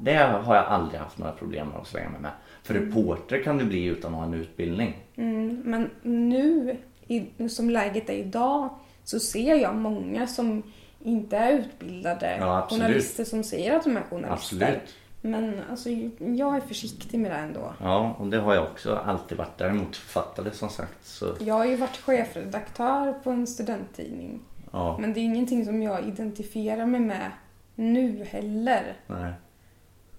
[0.01, 2.31] Det har jag aldrig haft några problem med att svänga mig med.
[2.63, 4.95] För reporter kan du bli utan att ha en utbildning.
[5.15, 6.77] Mm, men nu,
[7.07, 8.69] i, som läget är idag,
[9.03, 10.63] så ser jag många som
[11.03, 14.33] inte är utbildade Ja, journalister som säger att de är journalister.
[14.33, 14.95] Absolut.
[15.21, 15.89] Men alltså,
[16.19, 17.73] jag är försiktig med det ändå.
[17.81, 19.57] Ja, och det har jag också alltid varit.
[19.57, 21.25] Däremot författare som sagt så...
[21.39, 24.39] Jag har ju varit chefredaktör på en studenttidning.
[24.71, 27.31] Ja, Men det är ingenting som jag identifierar mig med
[27.75, 28.93] nu heller.
[29.07, 29.33] nej.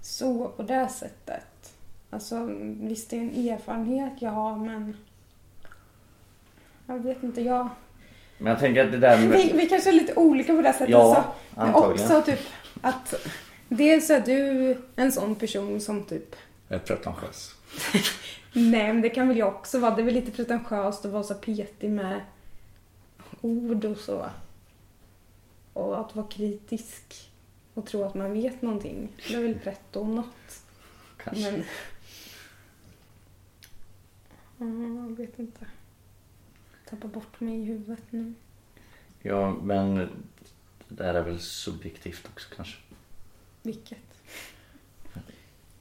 [0.01, 1.75] Så på det sättet.
[2.11, 2.45] Alltså
[2.81, 4.97] visst det är en erfarenhet jag har men
[6.87, 7.69] jag vet inte, jag...
[8.39, 9.29] Men jag tänker att det där med...
[9.29, 10.89] Vi, vi kanske är lite olika på det sättet.
[10.89, 12.07] Ja, så, men antagligen.
[12.07, 12.41] också typ
[12.81, 13.15] att
[13.69, 16.37] dels är du en sån person som typ
[16.69, 17.55] Jag är pretentiös.
[18.53, 19.95] Nej men det kan väl jag också vara.
[19.95, 22.21] Det är väl lite pretentiöst att vara så petig med
[23.41, 24.27] ord och så.
[25.73, 27.30] Och att vara kritisk
[27.75, 29.13] och tro att man vet någonting.
[29.29, 30.63] Det är väl pretto om något.
[31.17, 31.53] Kanske.
[31.53, 31.65] Men...
[34.59, 35.67] Ja, jag vet inte.
[36.89, 38.35] Tappar bort mig i huvudet nu.
[39.23, 40.09] Ja, men det
[40.89, 42.79] där är väl subjektivt också kanske.
[43.63, 44.10] Vilket?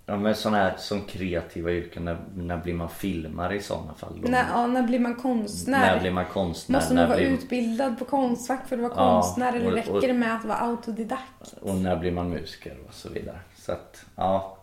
[0.09, 4.21] Ja, men sådana här som kreativa yrken, när, när blir man filmare i sådana fall?
[4.21, 4.31] Då?
[4.31, 5.79] När, ja, när blir man konstnär?
[5.79, 6.77] När blir man konstnär?
[6.79, 9.73] Måste när man vara blir, utbildad på Konstfack för att vara Ja, konstnär eller och-
[9.73, 11.53] räcker och- det med att vara autodidakt?
[11.61, 13.39] Och när blir man musiker och så vidare.
[13.57, 14.57] Så att, ja.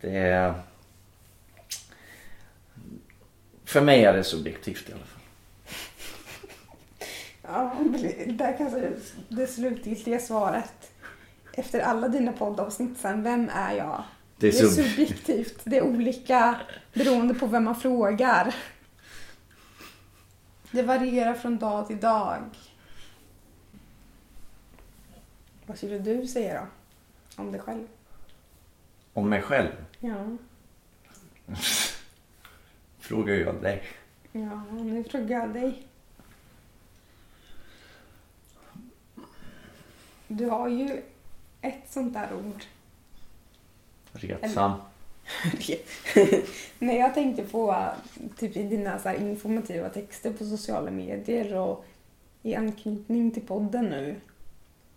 [0.00, 0.54] Det.
[3.64, 5.20] För mig är det subjektivt i alla fall.
[7.42, 7.74] Ja,
[8.26, 8.90] där kanske
[9.28, 10.90] det slutgiltiga svaret.
[11.54, 14.02] Efter alla dina poddavsnitt sen, vem är jag?
[14.38, 15.60] Det är, Det är sub- subjektivt.
[15.64, 16.60] Det är olika
[16.94, 18.54] beroende på vem man frågar.
[20.70, 22.42] Det varierar från dag till dag.
[25.66, 26.60] Vad skulle du säga
[27.36, 27.42] då?
[27.42, 27.86] Om dig själv?
[29.12, 29.70] Om mig själv
[30.00, 30.36] Ja,
[32.98, 33.82] frågar jag dig.
[34.32, 35.82] ja nu frågar jag dig.
[40.28, 41.02] Du har ju
[41.60, 42.64] ett sånt där ord.
[44.24, 44.72] Retsam.
[46.78, 47.84] Nej, jag tänkte på
[48.38, 51.84] typ i dina så här informativa texter på sociala medier och
[52.42, 54.16] i anknytning till podden nu.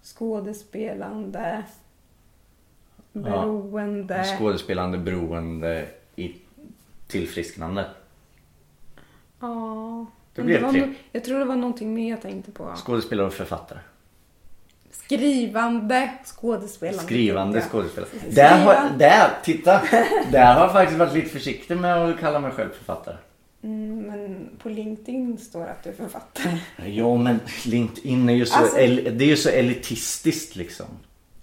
[0.04, 1.64] Skådespelande,
[3.14, 4.26] beroende.
[4.38, 6.36] Skådespelande beroende i
[7.08, 7.86] tillfrisknande.
[9.40, 10.06] Ja.
[10.34, 10.94] Det blev var tre.
[11.12, 12.74] Jag tror det var någonting mer jag tänkte på.
[12.76, 13.80] Skådespelare och författare.
[14.92, 17.04] Skrivande, skådespelande.
[17.04, 18.10] Skrivande skådespelare.
[18.30, 19.82] Där, har, där, titta!
[20.32, 23.16] Där har jag faktiskt varit lite försiktig med att kalla mig själv författare.
[23.64, 26.58] Mm, men på LinkedIn står det att du är författare.
[26.86, 30.86] Ja men LinkedIn är ju så, Alltså- det är ju så elitistiskt liksom.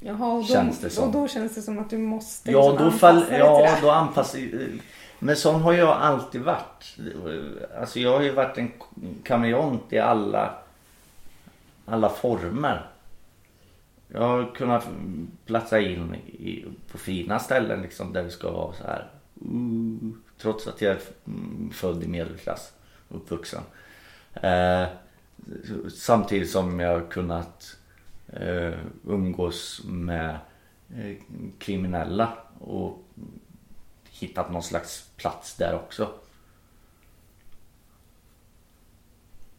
[0.01, 1.05] Jaha, och då, Känns det som.
[1.05, 4.41] och då känns det som att du måste Ja liksom då fall, ja då anpassar
[5.19, 6.97] Men sån har jag alltid varit.
[7.81, 8.73] Alltså jag har ju varit en
[9.23, 10.55] kameleont i alla,
[11.87, 12.87] alla former.
[14.09, 14.89] Jag har kunnat
[15.47, 19.11] platsa in i, på fina ställen liksom där det ska vara så här.
[19.43, 22.73] Uh, trots att jag är mm, född i medelklass,
[23.09, 23.63] uppvuxen.
[24.35, 24.87] Eh,
[25.95, 27.77] samtidigt som jag har kunnat
[28.27, 30.39] eh, umgås med
[30.97, 31.17] eh,
[31.59, 32.99] kriminella och
[34.11, 36.11] hittat någon slags plats där också.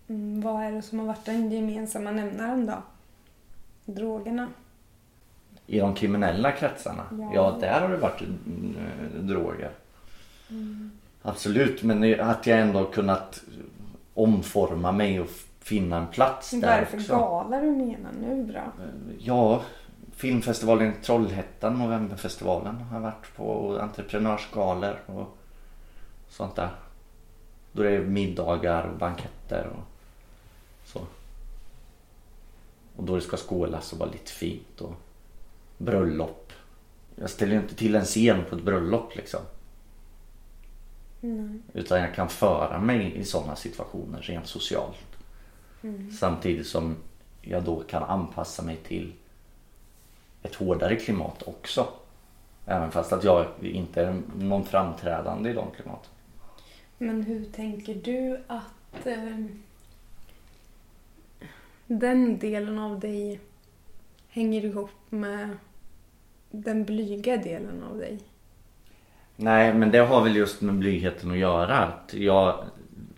[0.07, 2.83] Mm, vad är det som har varit den gemensamma nämnaren då?
[3.95, 4.47] Drogerna?
[5.67, 7.31] I de kriminella kretsarna, Ja.
[7.33, 8.75] ja, där har det varit mm,
[9.27, 9.71] droger.
[11.21, 13.43] Absolut, men att jag ändå kunnat
[14.13, 15.29] omforma mig och
[15.59, 17.13] finna en plats Vad är där det för också.
[17.17, 18.83] gala du menar nu då?
[19.19, 19.61] Ja,
[20.15, 25.37] filmfestivalen i Trollhättan, Novemberfestivalen har jag varit på och entreprenörsgalor och
[26.29, 26.69] sånt där.
[27.71, 29.83] Då det är middagar och banketter och
[30.85, 30.99] så.
[32.99, 34.93] Och då det ska skålas och vara lite fint och
[35.77, 36.53] bröllop.
[37.15, 39.39] Jag ställer ju inte till en scen på ett bröllop liksom.
[41.19, 41.59] Nej.
[41.73, 45.17] Utan jag kan föra mig i sådana situationer rent socialt.
[46.19, 46.95] Samtidigt som
[47.41, 49.13] jag då kan anpassa mig till
[50.43, 51.87] ett hårdare klimat också.
[52.65, 56.11] Även fast att jag inte är någon framträdande i de klimaten.
[56.97, 59.45] Men hur tänker du att eh,
[61.89, 63.39] den delen av dig
[64.27, 65.49] hänger ihop med
[66.51, 68.19] den blyga delen av dig?
[69.35, 71.77] Nej men det har väl just med blygheten att göra.
[71.77, 72.63] Att jag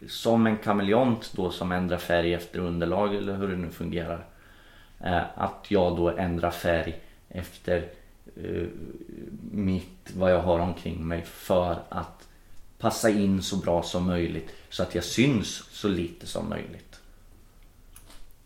[0.07, 4.25] som en kameleont då som ändrar färg efter underlag eller hur det nu fungerar.
[4.99, 6.99] Eh, att jag då ändrar färg
[7.29, 7.89] efter
[8.35, 8.67] eh,
[9.51, 12.27] mitt, vad jag har omkring mig för att
[12.77, 16.90] passa in så bra som möjligt så att jag syns så lite som möjligt.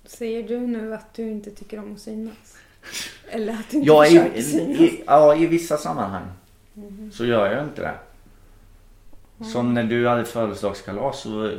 [0.05, 2.57] Säger du nu att du inte tycker om att synas?
[3.29, 4.79] Eller att du inte Ja, försöker i, synas?
[4.79, 6.25] i, ja, i vissa sammanhang
[7.13, 7.93] så gör jag inte det.
[9.45, 11.53] Som när du hade födelsedagskalas så, eh,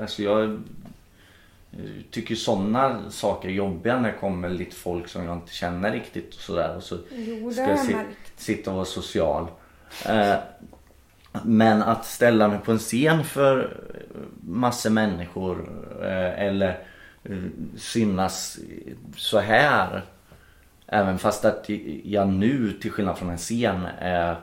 [0.00, 1.78] alltså jag eh,
[2.10, 6.34] tycker sådana saker är jobbiga när det kommer lite folk som jag inte känner riktigt
[6.34, 6.76] och sådär.
[6.76, 8.18] Och så Jo, ska jag jag si- märkt.
[8.36, 9.46] sitta och vara social.
[10.06, 10.34] Eh,
[11.44, 13.76] men att ställa mig på en scen för
[14.40, 15.68] massor människor
[16.02, 16.74] eh, eller eh,
[17.24, 17.42] Eh,
[17.76, 18.58] synas
[19.16, 20.04] så här.
[20.86, 21.68] Även fast att
[22.04, 24.36] jag nu till skillnad från en scen är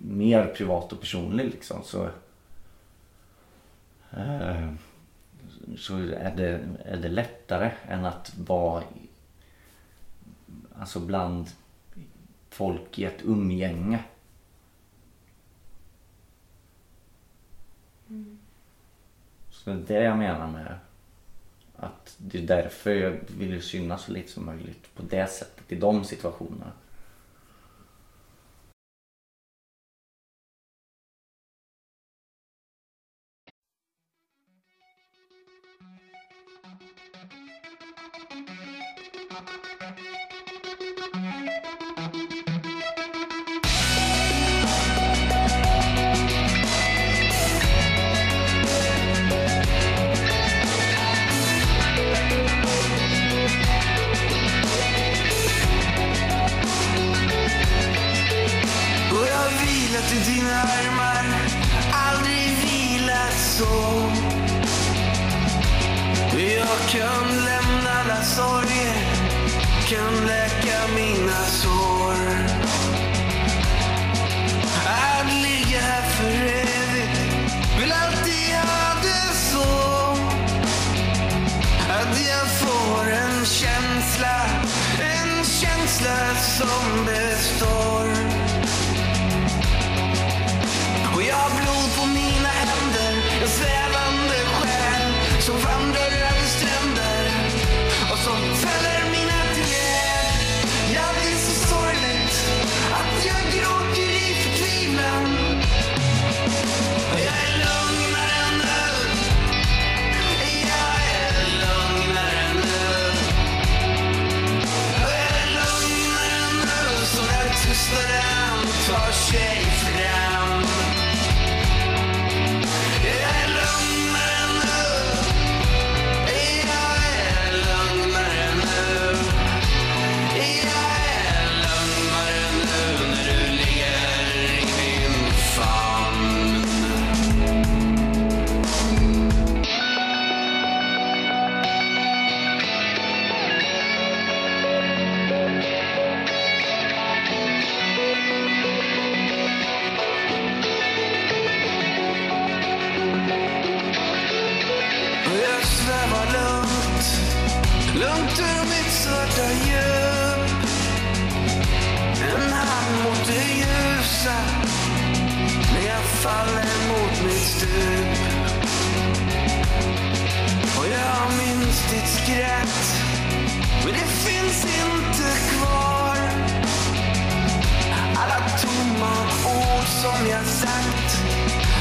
[0.00, 2.08] mer privat och personlig liksom så
[4.10, 4.72] eh,
[5.76, 8.82] så är det, är det lättare än att vara
[10.78, 11.46] alltså bland
[12.50, 14.04] folk i ett umgänge.
[19.64, 20.78] Så det är det jag menar med
[21.76, 25.76] att det är därför jag vill synas så lite som möjligt på det sättet i
[25.76, 26.72] de situationerna.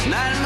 [0.10, 0.37] När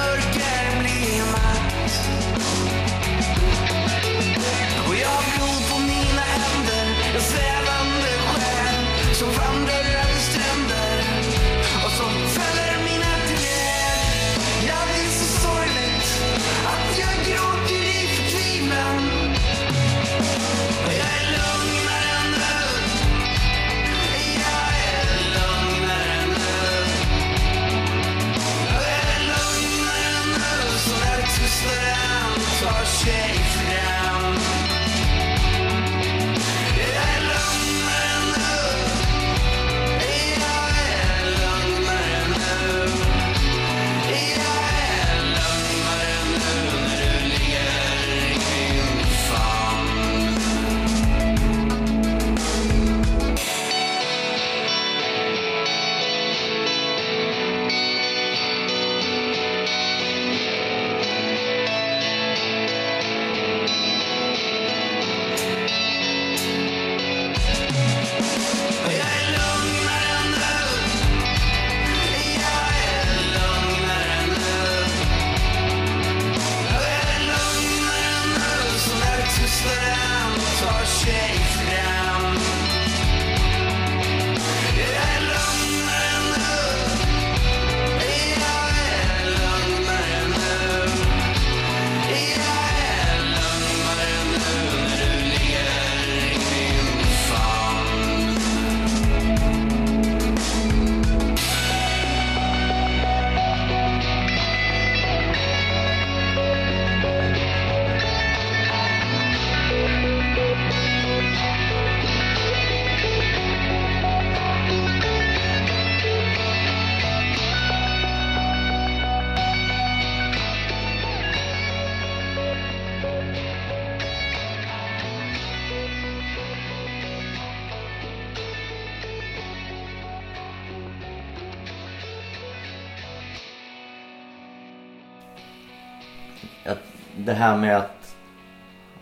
[136.66, 136.80] att
[137.18, 138.16] det här med att,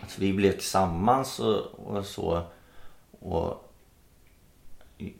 [0.02, 1.56] att vi blev tillsammans och,
[1.86, 2.42] och så.
[3.20, 3.72] Och,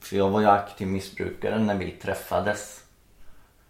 [0.00, 2.84] för jag var ju aktiv missbrukare när vi träffades.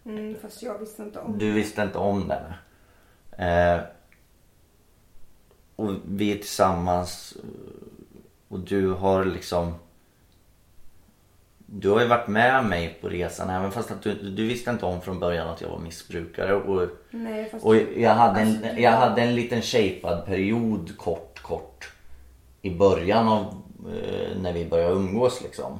[0.05, 2.55] Mm, fast jag visste inte om Du visste inte om det.
[3.45, 3.81] Eh,
[5.75, 7.37] och vi är tillsammans
[8.47, 9.73] och du har liksom
[11.73, 14.85] Du har ju varit med mig på resan även fast att du, du visste inte
[14.85, 18.91] om från början att jag var missbrukare och, Nej, och jag hade en, Alltså, jag
[18.91, 21.91] hade en liten shapead period kort kort
[22.61, 23.61] i början av
[23.93, 25.79] eh, när vi började umgås liksom.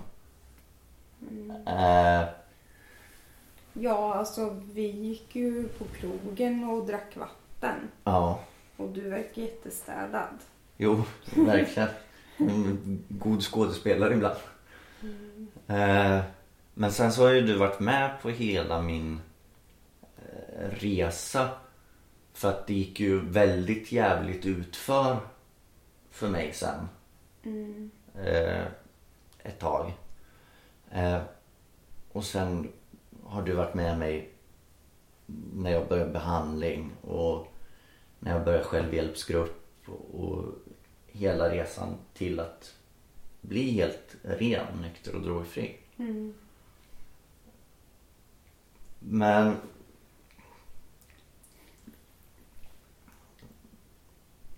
[1.67, 2.23] Eh,
[3.73, 7.75] Ja, alltså vi gick ju på krogen och drack vatten.
[8.03, 8.39] Ja,
[8.77, 10.37] Och du verkar jättestädad.
[10.77, 11.01] jo,
[11.35, 11.89] verkligen.
[12.37, 14.35] En God skådespelare ibland.
[15.03, 15.07] Eh,
[16.73, 19.21] men sen så har ju du varit med på hela min
[20.17, 21.49] eh, resa.
[22.33, 25.17] För att det gick ju väldigt jävligt utför
[26.11, 26.87] för mig sen.
[28.25, 28.65] Eh,
[29.43, 29.93] ett tag.
[30.91, 31.21] Eh,
[32.11, 32.71] och sen
[33.23, 34.29] har du varit med mig
[35.53, 37.47] när jag började behandling och
[38.19, 40.45] när jag började självhjälpsgrupp och
[41.07, 42.75] hela resan till att
[43.41, 45.77] bli helt ren, nykter och drogfri.
[48.99, 49.55] Men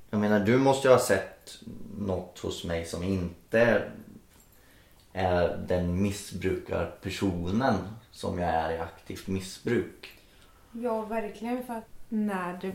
[0.10, 1.60] jag menar du måste ju ha sett
[1.98, 3.92] något hos mig som inte
[5.14, 7.76] är den missbrukarpersonen
[8.12, 10.20] som jag är i aktivt missbruk.
[10.72, 11.64] Ja, verkligen.
[11.64, 12.74] För att när det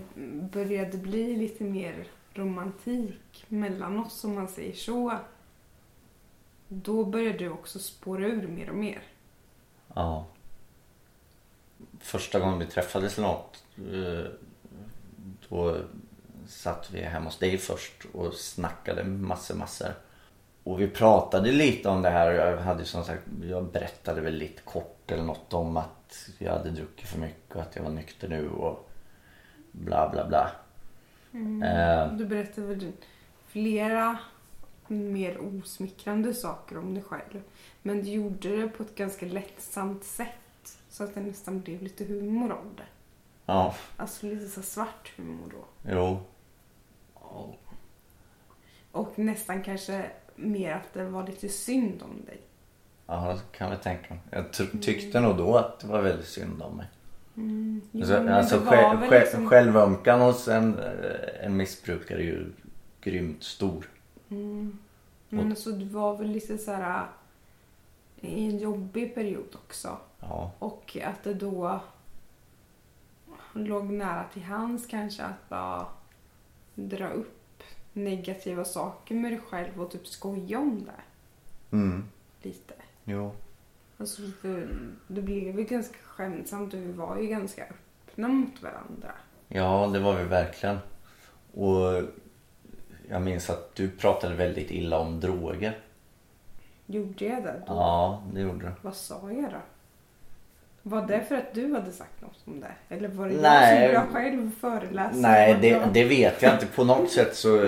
[0.52, 5.18] började bli lite mer romantik mellan oss, om man säger så.
[6.68, 9.02] Då började du också spåra ur mer och mer.
[9.94, 10.26] Ja.
[12.00, 14.30] Första gången vi träffades eller något eh,
[15.48, 15.76] då
[16.46, 19.88] satt vi hemma hos dig först och snackade massor massor.
[20.64, 22.30] Och vi pratade lite om det här.
[22.32, 26.70] Jag hade som sagt, jag berättade väl lite kort eller något om att jag hade
[26.70, 28.90] druckit för mycket och att jag var nykter nu och
[29.72, 30.50] bla bla bla.
[31.66, 32.92] Eh, Du berättade väl
[33.46, 34.18] flera
[34.90, 37.42] mer osmickrande saker om dig själv.
[37.82, 40.78] Men du gjorde det på ett ganska lättsamt sätt.
[40.90, 42.82] Så att det nästan blev lite humor av det.
[43.46, 45.90] ja, Alltså lite så svart humor då.
[45.92, 46.18] jo.
[48.92, 50.04] Och nästan kanske
[50.36, 52.40] mer att det var lite synd om dig.
[53.06, 54.22] Ja, det kan jag tänka mig.
[54.30, 56.86] Jag ty- tyckte nog då att det var väldigt synd om mig.
[57.92, 62.46] Jo, Alltså, alltså själv, liksom- självömkan hos en, eh, en missbrukare är ju
[63.00, 63.88] grymt stor.
[64.28, 67.06] Men alltså det var väl lite så här
[68.20, 69.98] äh, i en jobbig period också.
[70.20, 71.80] Ja, Och att det då
[73.52, 75.86] låg nära till hands kanske att bara
[76.74, 77.62] dra upp
[77.92, 82.04] negativa saker med dig själv och typ skoja om det mm.
[82.42, 82.74] lite.
[83.04, 83.32] jo.
[83.98, 84.68] Alltså för
[85.06, 89.12] det blev ju ganska skämtsamt och vi var ju ganska öppna mot varandra.
[89.48, 90.78] Ja, det var vi verkligen.
[91.54, 92.02] Och
[93.10, 95.78] jag minns att du pratade väldigt illa om droger.
[96.86, 97.64] Gjorde jag det då?
[97.66, 98.72] Ja, det gjorde du.
[98.82, 99.58] Vad sa jag då?
[100.82, 102.94] Var det för att du hade sagt något om det?
[102.94, 103.92] Eller var det Nej.
[103.92, 105.16] jag som själv föreläsa?
[105.16, 106.66] Nej, det, det vet jag inte.
[106.66, 107.66] På något sätt så,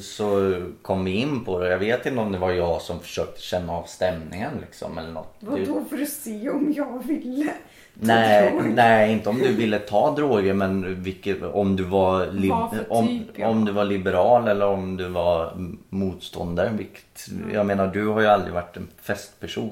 [0.00, 1.70] så kom vi in på det.
[1.70, 5.36] Jag vet inte om det var jag som försökte känna av stämningen liksom eller något.
[5.40, 7.52] Vadå för att se om jag ville?
[8.00, 12.92] Nej, nej, inte om du ville ta droger men vilket, om, du var li- för
[12.92, 13.48] om, typ, ja.
[13.48, 15.52] om du var liberal eller om du var
[15.88, 16.70] motståndare.
[16.76, 19.70] Vilket, Jag menar du har ju aldrig varit en festperson.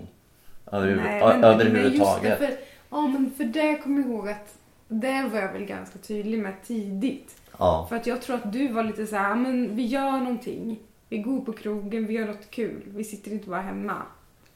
[0.73, 2.23] Över, Nej, ö- men- överhuvudtaget.
[2.23, 2.57] Men det, för,
[2.91, 4.55] ja, men för det kommer jag ihåg att
[4.89, 7.35] det var jag väl ganska tydlig med tidigt.
[7.59, 10.79] Ja, För att jag tror att du var lite så här, men vi gör någonting.
[11.09, 12.83] Vi går på krogen, vi gör något kul.
[12.87, 13.95] Vi sitter inte bara hemma.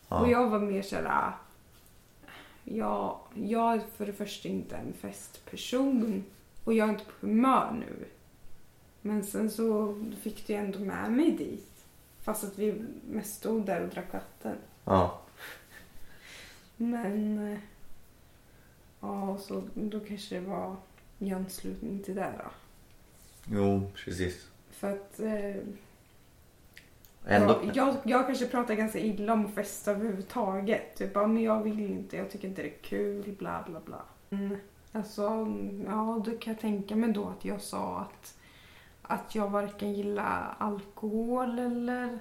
[0.09, 0.19] Ja.
[0.21, 1.31] Och jag var mer så här,
[2.77, 6.25] ja, jag är för det första inte en festperson.
[6.65, 8.05] Och jag är inte på humör nu.
[9.03, 11.67] Men sen så fick du ändå med mig dit.
[12.23, 14.57] Fast att vi mest stod där och drack vatten.
[14.85, 15.21] ja,
[16.77, 17.53] Men...
[17.53, 17.59] eh,
[19.03, 20.77] Ja, så då kanske det var
[21.19, 22.51] i anslutning till det då.
[23.51, 24.49] jo precis.
[24.71, 25.21] För att...
[25.21, 25.63] Eh,
[27.27, 30.97] Ändå, jag, jag, jag kanske pratar ganska illa om att festa överhuvudtaget.
[30.97, 34.03] Typ bara, men jag vill inte, jag tycker inte det är kul, bla bla bla.
[34.31, 34.57] Mm.
[34.93, 35.23] Alltså,
[35.87, 38.35] ja, då kan jag tänka mig då att jag sa att,
[39.03, 42.19] att jag varken gillar alkohol eller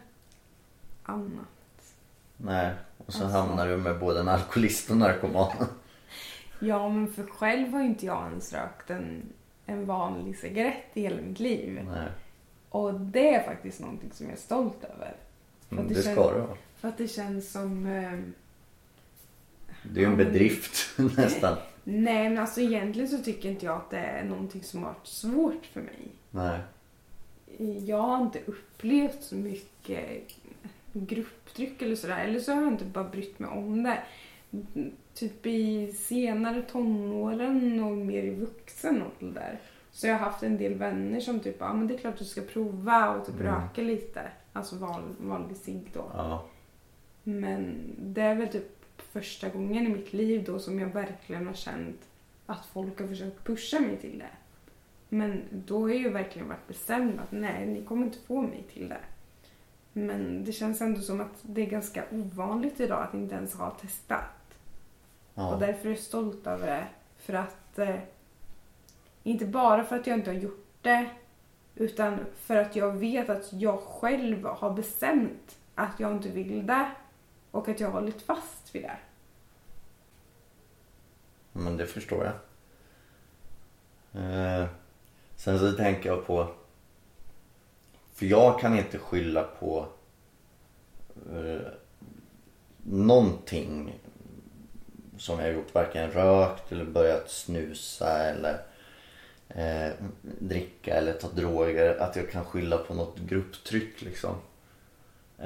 [1.03, 1.95] annat.
[2.37, 2.73] nej.
[3.05, 3.37] Och så Alltså.
[3.39, 5.51] hamnar du med både en alkoholist och narkoman.
[6.59, 9.33] Ja, men för själv har ju inte jag ens rökt en,
[9.65, 11.87] en vanlig cigarett i hela mitt liv.
[11.91, 12.07] nej,
[12.69, 15.15] Och det är faktiskt någonting som jag är stolt över.
[15.69, 16.57] För men att det känns- ska du vara.
[16.75, 17.85] För att det känns som...
[17.87, 18.19] Eh,
[19.83, 21.57] Det är ju en bedrift nästan.
[21.83, 25.07] nej, men alltså egentligen så tycker inte jag att det är någonting som har varit
[25.07, 26.07] svårt för mig.
[26.31, 26.59] Nej.
[27.85, 30.21] Jag har inte upplevt så mycket
[30.93, 32.19] grupptryck eller sådär.
[32.25, 33.99] Eller så har jag inte bara brytt mig om det.
[35.13, 39.59] Typ i senare tonåren och mer i vuxen ålder.
[39.99, 42.25] Så jag har haft en del vänner som typ, ja men det är klart du
[42.25, 43.47] ska prova och typ Mm.
[43.47, 44.21] röka lite.
[44.53, 46.11] Alltså van, vanlig cigg då.
[46.13, 46.45] Ja.
[47.23, 51.53] Men det är väl typ första gången i mitt liv då som jag verkligen har
[51.53, 51.99] känt
[52.45, 54.29] att folk har försökt pusha mig till det.
[55.09, 58.63] Men då har jag ju verkligen varit bestämd att nej, ni kommer inte få mig
[58.73, 59.01] till det.
[59.93, 63.69] Men det känns ändå som att det är ganska ovanligt idag att inte ens ha
[63.71, 64.23] testat.
[65.33, 65.57] Och Ja.
[65.59, 66.87] därför är jag stolt över det.
[67.17, 67.95] För att, eh,
[69.23, 71.09] inte bara för att jag inte har gjort det,
[71.75, 76.91] utan för att jag vet att jag själv har bestämt att jag inte vill det
[77.51, 78.97] och att jag har hållit fast vid det.
[81.51, 82.33] Men det förstår jag.
[84.23, 84.67] Eh,
[85.35, 86.47] sen så tänker jag på...
[88.13, 89.87] För jag kan inte skylla på
[91.31, 91.71] eh,
[92.83, 93.99] någonting
[95.17, 95.73] som jag har gjort.
[95.73, 98.68] Varken rökt eller börjat snusa eller
[99.55, 99.91] eh,
[100.39, 101.97] dricka eller ta droger.
[102.01, 104.35] Att jag kan skylla på något grupptryck liksom.
[105.39, 105.45] Eh,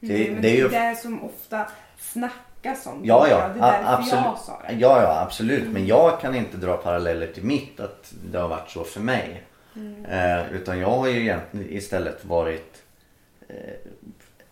[0.00, 0.68] det, Mm, men det är ju...
[0.68, 1.68] det som ofta
[1.98, 3.00] snackas om.
[3.04, 3.48] Ja, ja.
[3.54, 4.24] Det är absolut.
[4.24, 4.74] jag sa det.
[4.74, 5.68] Ja, ja, absolut.
[5.68, 9.42] Men jag kan inte dra paralleller till mitt att det har varit så för mig.
[9.76, 10.04] Mm.
[10.04, 12.82] Eh, utan jag har ju egentligen istället varit
[13.48, 13.54] eh,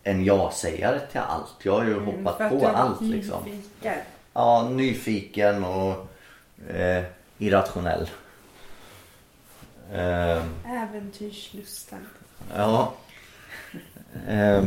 [0.03, 1.55] en ja-sägare till allt.
[1.63, 3.43] Jag har ju Mm, hoppat på allt varit liksom.
[3.45, 3.93] nyfiken.
[4.33, 6.07] Ja, nyfiken och
[6.75, 7.03] eh,
[7.37, 8.09] irrationell.
[9.93, 10.43] Eh,
[10.83, 11.99] Äventyrslusten.
[12.55, 12.93] ja.
[14.27, 14.63] Eh,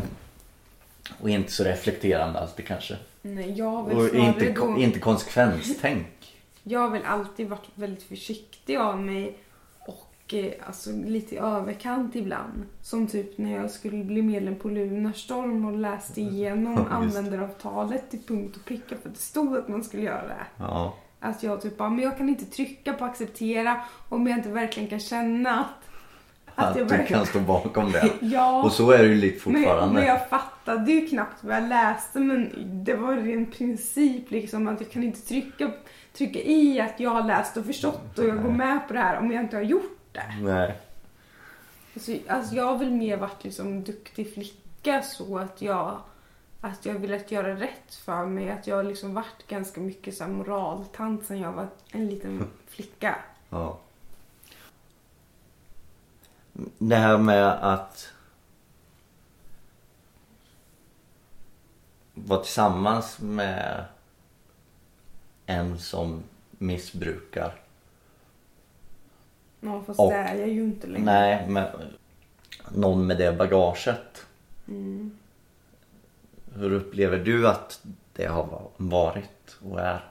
[1.20, 2.96] och inte så reflekterande alltid kanske.
[3.22, 4.78] Nej, jag väl Och inte, då...
[4.78, 6.36] inte konsekvenstänk.
[6.62, 9.38] Jag har väl alltid varit väldigt försiktig av mig
[9.78, 12.62] och eh, alltså lite i överkant ibland.
[12.82, 18.22] Som typ när jag skulle bli medlem på Lunarstorm och läste igenom Ja, användaravtalet till
[18.26, 20.46] punkt och pricka för att det stod att man skulle göra det.
[20.58, 20.94] Ja.
[21.20, 24.88] Att jag typ bara, men jag kan inte trycka på acceptera om jag inte verkligen
[24.88, 25.60] kan känna
[26.54, 28.10] att, Att, jag du kan stå bakom det.
[28.20, 28.62] Ja.
[28.62, 29.94] Och så är det ju lite Men, fortfarande.
[29.94, 32.52] men jag fattade ju knappt vad jag läste men
[32.84, 35.70] det var en princip liksom att jag kan inte trycka,
[36.12, 39.18] trycka i att jag har läst och förstått och jag går med på det här
[39.18, 40.22] om jag inte har gjort det.
[40.42, 40.76] Nej.
[41.94, 45.98] Alltså, alltså jag har väl mer varit liksom duktig flicka så att jag
[46.60, 48.50] att jag velat göra rätt för mig.
[48.50, 53.16] Att jag har liksom varit ganska mycket så moraltant sen jag var en liten flicka.
[53.50, 53.78] Ja.
[56.78, 58.12] Det här med att
[62.14, 63.84] vara tillsammans med
[65.46, 67.60] en som missbrukar.
[69.60, 71.04] Ja, fast Och- det är jag ju inte längre.
[71.04, 71.66] Nej, men
[72.74, 74.26] någon med det bagaget.
[74.68, 75.17] Mm.
[76.58, 80.04] Hur upplever du att det har varit och är?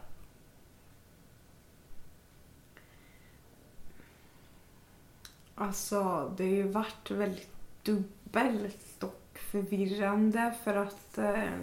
[5.56, 7.52] Alltså, det har ju varit väldigt
[7.84, 11.54] dubbelt och förvirrande för att eh,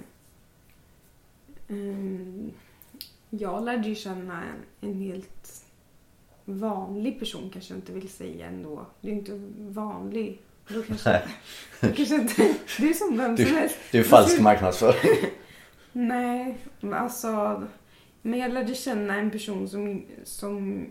[1.68, 2.51] mm,
[3.30, 5.64] jag lärde ju känna en, en helt
[6.45, 8.87] vanlig person kanske jag inte vill säga ändå.
[9.01, 10.41] Det är ju inte vanlig.
[10.69, 11.23] Då kanske, Nej.
[11.81, 13.77] då kanske inte, det är som vem som Du, helst.
[13.93, 15.31] du är falsk marknadsföring.
[15.93, 16.59] Nej,
[16.93, 17.62] alltså.
[18.23, 20.87] Men jag lärde känna en person som, som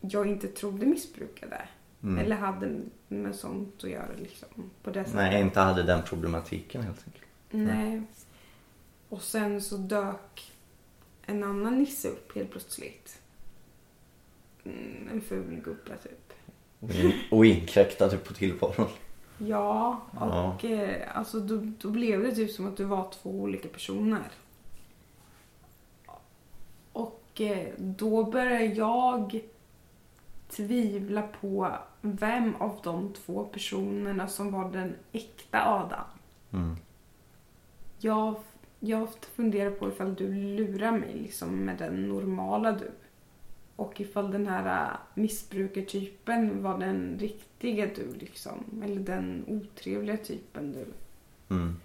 [0.00, 1.68] jag inte trodde missbrukade.
[2.02, 2.18] Mm.
[2.18, 4.70] Eller hade med sånt att göra liksom.
[4.82, 5.14] På det sättet.
[5.16, 7.24] Nej, inte hade den problematiken helt enkelt.
[7.50, 8.02] Nej.
[9.08, 10.52] Och sen så dök
[11.26, 13.18] en annan nisse upp helt plötsligt.
[14.64, 16.29] Mm, en ful gubbe typ.
[16.80, 18.88] Och, in, och inkräktade på tillvaron.
[19.38, 20.52] Ja, Ja.
[20.54, 24.22] och eh, alltså då, då blev det typ som att det var två olika personer.
[26.92, 29.40] Och eh, då började jag
[30.48, 31.68] tvivla på
[32.00, 36.04] vem av de två personerna som var den äkta Adam.
[36.52, 36.76] Mm.
[37.98, 38.34] Jag,
[38.80, 42.90] jag funderar på ifall du lurar mig liksom med den normala du.
[43.80, 48.82] Och ifall den här äh, missbrukartypen var den riktiga du liksom.
[48.84, 50.86] Eller den otrevliga typen du.
[51.54, 51.76] Mm.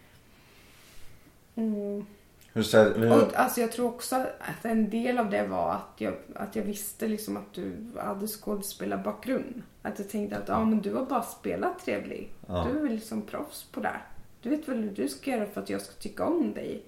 [1.55, 2.05] Mm.
[2.53, 6.55] Hur, Och alltså jag tror också att en del av det var att jag, att
[6.55, 9.63] jag visste liksom att du hade skådespelarbakgrund.
[9.81, 12.33] Att jag tänkte att ja, men du har bara spelat trevlig.
[12.47, 12.67] Ja.
[12.71, 13.99] Du är liksom proffs på det.
[14.41, 16.83] Du vet väl hur du ska göra för att jag ska tycka om dig.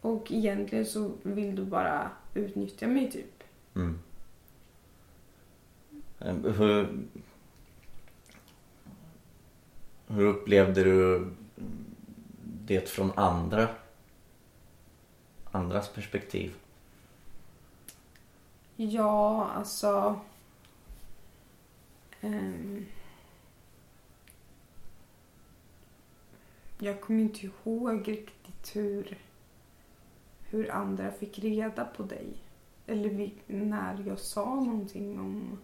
[0.00, 3.42] Och egentligen så vill du bara utnyttja mig typ.
[3.74, 3.98] Mm.
[6.26, 7.06] Eh, hur,
[10.06, 11.30] hur upplevde du
[12.44, 13.68] det från andra?
[15.50, 16.54] Andras perspektiv?
[18.76, 20.20] Ja, alltså...
[22.20, 22.86] Um,
[26.78, 29.18] jag kommer inte ihåg riktigt hur,
[30.40, 32.26] hur andra fick reda på dig.
[32.86, 35.58] Eller vi, när jag sa någonting om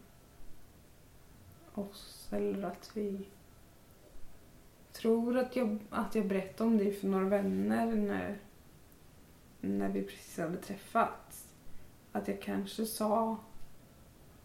[1.75, 3.27] oss eller att vi
[4.93, 8.39] tror att jag, att jag berättade om dig för några vänner när,
[9.61, 11.49] när vi precis hade träffats.
[12.13, 13.37] Att jag kanske sa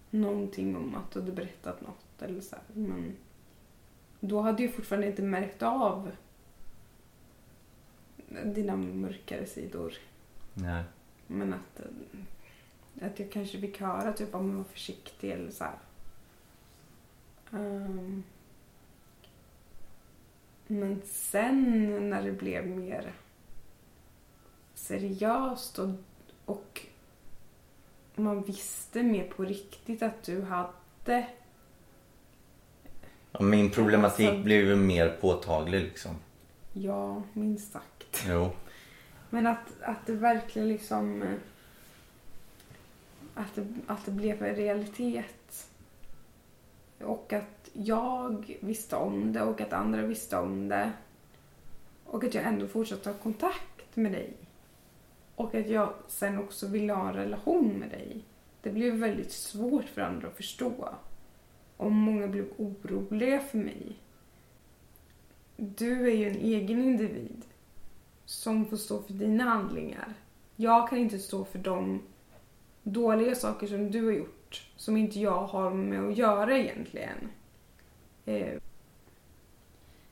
[0.10, 2.66] någonting om att du hade berättat något eller så här.
[2.74, 3.16] Men
[4.20, 6.12] då hade jag fortfarande inte märkt av
[8.46, 9.94] dina mörkare sidor.
[10.54, 10.84] Nej.
[11.28, 11.82] Men att,
[13.02, 15.78] att jag kanske fick höra typ om man var försiktig eller så här.
[17.54, 18.24] Ehm.
[20.68, 23.12] men sen när det blev mer
[24.74, 25.90] seriöst och,
[26.46, 26.82] och
[28.16, 31.28] man visste mer på riktigt att du hade
[33.32, 36.16] Ja, min problematik Alltså- blev ju mer påtaglig liksom.
[36.74, 38.24] Ja, minst sagt.
[38.28, 38.50] Jo.
[39.30, 41.24] Men att, att det verkligen liksom...
[43.36, 45.26] Att det, att det blev en realitet.
[47.02, 50.92] Och att jag visste om det och att andra visste om det.
[52.06, 54.34] Och att jag ändå fortsatte ha kontakt med dig.
[55.36, 58.24] Och att jag sen också ville ha en relation med dig.
[58.62, 60.90] Det blev väldigt svårt för andra att förstå.
[61.78, 63.98] Och många blev oroliga för mig.
[65.56, 67.46] Du är ju en egen individ
[68.26, 70.14] som får stå för dina handlingar.
[70.56, 72.02] Jag kan inte stå för de
[72.84, 74.37] dåliga saker som du har gjort
[74.76, 77.30] som inte jag har med att göra egentligen.
[78.26, 78.58] Eh,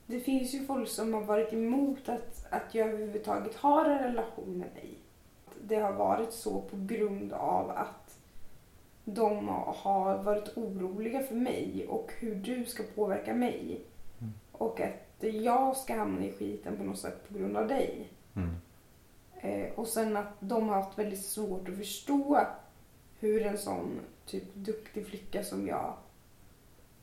[0.07, 4.57] Det finns ju folk som har varit emot att, att jag överhuvudtaget har en relation
[4.57, 4.97] med dig.
[5.61, 8.17] Det har varit så på grund av att
[9.05, 13.81] de har varit oroliga för mig och hur du ska påverka mig.
[14.51, 18.07] Och att jag ska hamna i skiten på något sätt på grund av dig.
[18.35, 18.55] Mm.
[19.41, 22.39] Eh, och sen att de har haft väldigt svårt att förstå
[23.19, 25.93] hur en sån typ duktig flicka som jag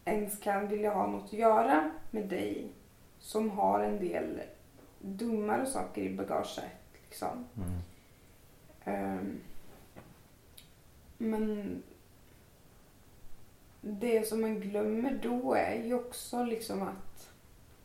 [0.05, 2.73] ens kan vilja ha något att göra med dig
[3.19, 4.41] som har en del
[4.99, 6.65] dummare saker i bagaget.
[7.09, 7.47] Liksom.
[7.57, 7.81] Mm.
[8.85, 9.41] Ehm,
[11.19, 11.83] men
[13.81, 17.31] det som man glömmer då är ju också liksom att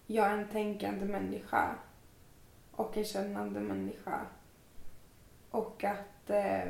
[0.08, 1.76] jag är en tänkande människa
[2.72, 4.22] och en kännande människa.
[5.50, 6.64] Och att eh,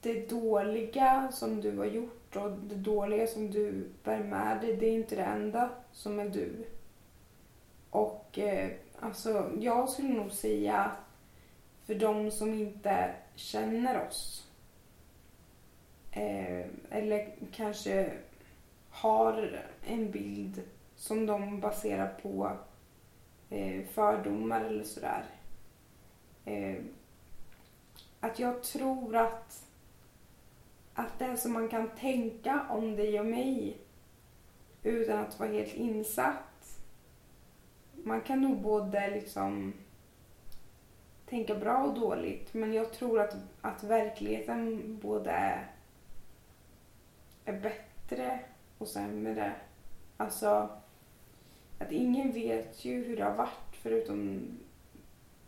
[0.00, 4.86] det dåliga som du har gjort och det dåliga som du bär med dig, det
[4.86, 6.64] är inte det enda som är du.
[7.90, 8.70] Och eh,
[9.00, 11.10] alltså, jag skulle nog säga att
[11.86, 14.48] för de som inte känner oss
[16.12, 18.12] eh, eller kanske
[18.90, 20.62] har en bild
[20.96, 22.52] som de baserar på
[23.50, 25.24] eh, fördomar eller sådär.
[26.44, 26.76] Eh,
[28.20, 29.66] att jag tror att,
[30.94, 33.78] att det som man kan tänka om dig och mig
[34.82, 36.80] utan att vara helt insatt.
[37.92, 39.72] Man kan nog både liksom
[41.26, 45.70] tänka bra och dåligt men jag tror att, att verkligheten både är,
[47.44, 48.40] är bättre
[48.78, 49.52] och sämre.
[50.16, 50.68] Alltså
[51.78, 54.48] att ingen vet ju hur det har varit förutom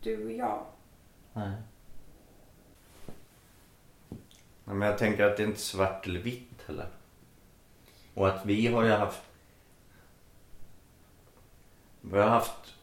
[0.01, 0.65] du och jag.
[1.33, 1.53] Nej.
[4.65, 6.87] Men jag tänker att det är inte svart eller vitt heller.
[8.13, 9.21] Och att vi har ju haft...
[12.01, 12.73] Vi har haft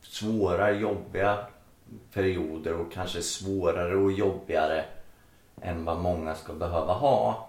[0.00, 1.46] svåra, jobbiga
[2.12, 4.84] perioder och kanske svårare och jobbigare
[5.60, 7.48] än vad många ska behöva ha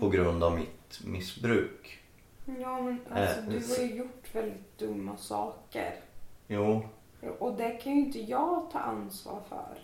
[0.00, 1.98] på grund av mitt missbruk.
[2.60, 5.94] Ja men alltså Eh, du har ju gjort väldigt dumma saker.
[6.46, 6.82] Jo,
[7.38, 9.78] Och det kan ju inte jag ta ansvar för.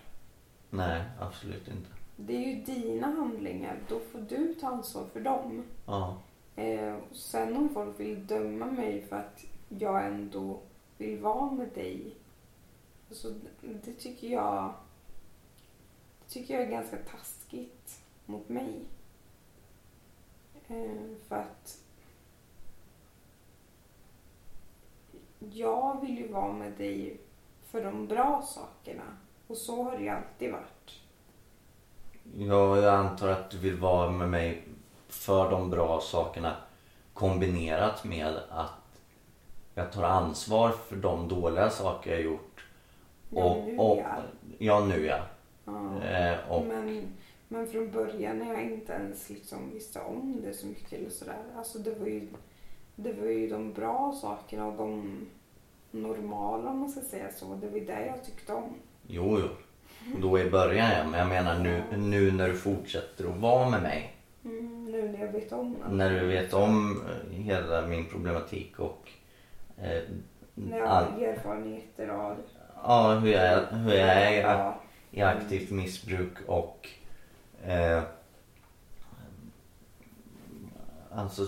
[0.77, 1.89] Nej absolut inte.
[2.17, 3.79] Det är ju dina handlingar.
[3.89, 5.65] Då får du ta ansvar för dem.
[5.87, 6.19] Ja,
[6.57, 10.61] Eh, sen om folk vill döma mig för att jag ändå
[10.99, 12.15] vill vara med dig.
[13.09, 14.75] Alltså, det tycker jag
[16.21, 18.81] det tycker jag är ganska taskigt mot mig.
[20.69, 21.81] Eh, för att
[25.39, 27.21] jag vill ju vara med dig
[27.67, 29.17] för de bra sakerna.
[29.55, 31.01] Och så har det ju alltid varit.
[32.37, 34.63] Ja, jag antar att du vill vara med mig
[35.09, 36.57] för de bra sakerna
[37.13, 39.03] kombinerat med att
[39.75, 42.67] jag tar ansvar för de dåliga saker jag gjort.
[43.31, 44.23] Ja, nu och, ja.
[44.59, 45.19] ja, nu ja.
[45.65, 46.03] Ja.
[46.03, 47.07] Eh, och, Men,
[47.49, 51.43] men från början när jag inte ens liksom visste om det så mycket eller sådär.
[51.57, 52.29] Alltså det var ju,
[52.97, 55.21] det var ju de bra sakerna och de
[55.91, 57.55] normala om man ska säga så.
[57.55, 58.75] Det var ju det jag tyckte om.
[59.07, 59.49] Jo, jo.
[60.21, 61.05] Då i början ja.
[61.05, 64.17] Men jag menar nu, nu när du fortsätter att vara med mig.
[64.45, 65.95] Mm, nu när jag vet om det.
[65.95, 69.09] När du vet om eh, hela min problematik och
[69.79, 70.03] eh,
[70.55, 72.37] När jag har erfarenheter av
[72.83, 74.81] ja, hur jag, hur jag är i, Ja.
[75.11, 76.89] i aktivt missbruk och
[77.65, 78.03] eh,
[81.15, 81.47] alltså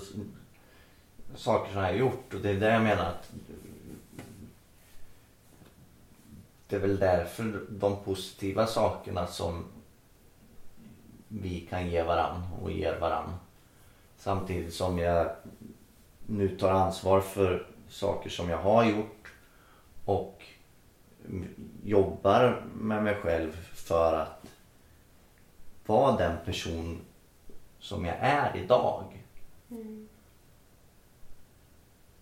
[1.35, 3.31] saker som jag har gjort och det är det jag menar att
[6.69, 9.65] det är väl därför de positiva sakerna som
[11.29, 13.35] vi kan ge varann och ger varann.
[14.17, 15.31] Samtidigt som jag
[16.27, 19.33] nu tar ansvar för saker som jag har gjort
[20.05, 20.43] och
[21.85, 24.47] jobbar med mig själv för att
[25.87, 27.01] vara den person
[27.79, 29.25] som jag är idag.
[29.71, 30.06] Mm.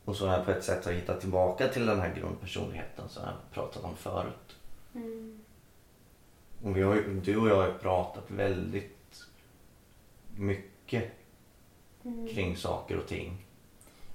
[0.05, 3.33] Och så har jag på ett sätt hittat tillbaka till den här grundpersonligheten som jag
[3.53, 4.57] pratat om förut.
[4.95, 5.41] Mm.
[6.65, 9.25] Och vi har, du och jag har pratat väldigt
[10.37, 11.13] mycket
[12.05, 12.29] Mm.
[12.29, 13.37] kring saker och ting.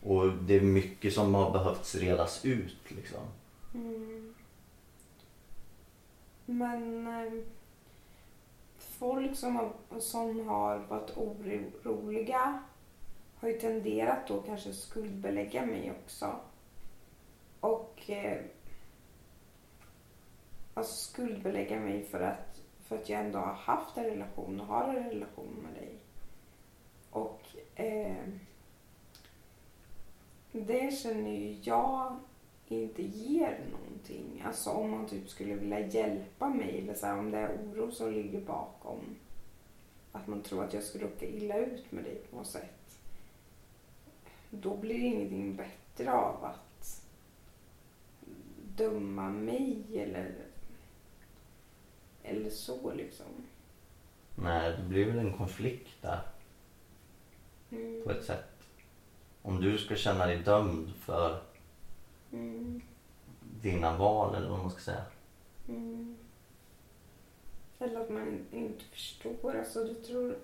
[0.04, 3.22] Och det är mycket som har behövts redas ut liksom.
[3.74, 4.36] Mm.
[6.46, 7.44] Men eh,
[8.78, 12.64] folk som har, som har varit oroliga
[13.40, 16.36] har ju tenderat då kanske skuldbelägga mig också.
[17.60, 18.42] Och eh,
[20.74, 24.88] alltså skuldbelägga mig för att, för att jag ändå har haft en relation och har
[24.88, 25.98] en relation med dig.
[27.10, 27.42] Och
[27.76, 28.26] eh,
[30.52, 32.20] det känner ju jag
[32.68, 34.44] inte ger någonting.
[34.46, 37.92] Alltså om man typ skulle vilja hjälpa mig eller så här, om det är oro
[37.92, 39.16] som ligger bakom.
[40.12, 42.79] Att man tror att jag skulle råka illa ut med dig på något sätt.
[44.50, 47.04] Då blir det ingenting bättre av att
[48.76, 50.36] döma mig eller,
[52.24, 53.26] eller så liksom.
[54.36, 56.20] Nej, det blir väl en konflikt där
[57.72, 58.04] Mm.
[58.04, 58.46] på ett sätt.
[59.42, 61.42] Om du ska känna dig dömd för
[62.34, 62.82] Mm.
[63.62, 65.04] dina val eller vad man ska säga.
[65.70, 66.18] Mm.
[67.80, 69.58] Eller att man inte förstår.
[69.58, 70.38] Alltså, du tror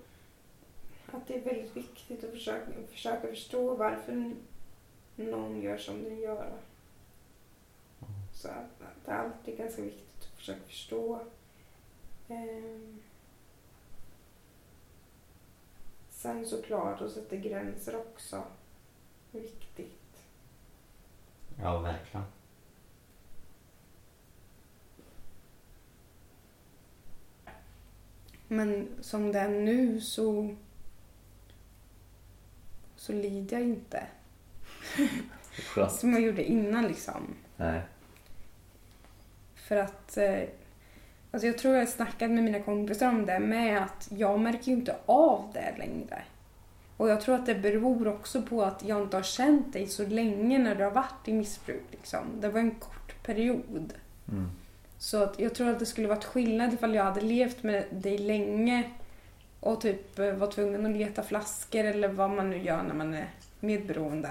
[1.11, 4.35] att det är väldigt viktigt att försöka, försöka förstå varför
[5.15, 6.53] någon gör som den gör.
[8.33, 11.19] Så att, att det är ganska viktigt att försöka förstå.
[12.27, 13.01] Ehm.
[16.09, 18.43] Sen såklart att sätta gränser också.
[19.31, 20.23] Viktigt.
[21.61, 22.25] Ja, verkligen.
[28.47, 30.55] Men som det är nu så,
[33.05, 34.03] så lider jag inte.
[35.51, 35.91] Skönt.
[35.91, 37.35] Som jag gjorde innan liksom.
[37.57, 37.81] Nej.
[39.55, 40.41] För att eh,
[41.31, 44.67] alltså jag tror jag har snackat med mina kompisar om det med att jag märker
[44.67, 46.23] ju inte av det längre.
[46.97, 50.05] Och jag tror att det beror också på att jag inte har känt dig så
[50.05, 51.85] länge när du har varit i missbruk.
[51.91, 52.41] Liksom.
[52.41, 53.93] Det var en kort period.
[54.31, 54.49] Mm.
[54.97, 58.17] Så att jag tror att det skulle varit skillnad ifall jag hade levt med dig
[58.17, 58.91] länge
[59.65, 63.13] och typ eh, var tvungen att leta flaskor eller vad man nu gör när man
[63.13, 63.29] är
[63.59, 64.29] medberoende.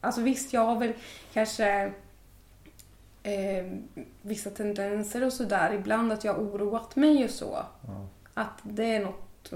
[0.00, 0.92] Alltså visst, jag har väl
[1.32, 1.92] kanske
[3.22, 3.66] eh,
[4.22, 5.72] vissa tendenser och sådär.
[5.72, 7.64] Ibland att jag oroat mig och så.
[7.86, 8.06] Ja.
[8.34, 9.52] Att det är något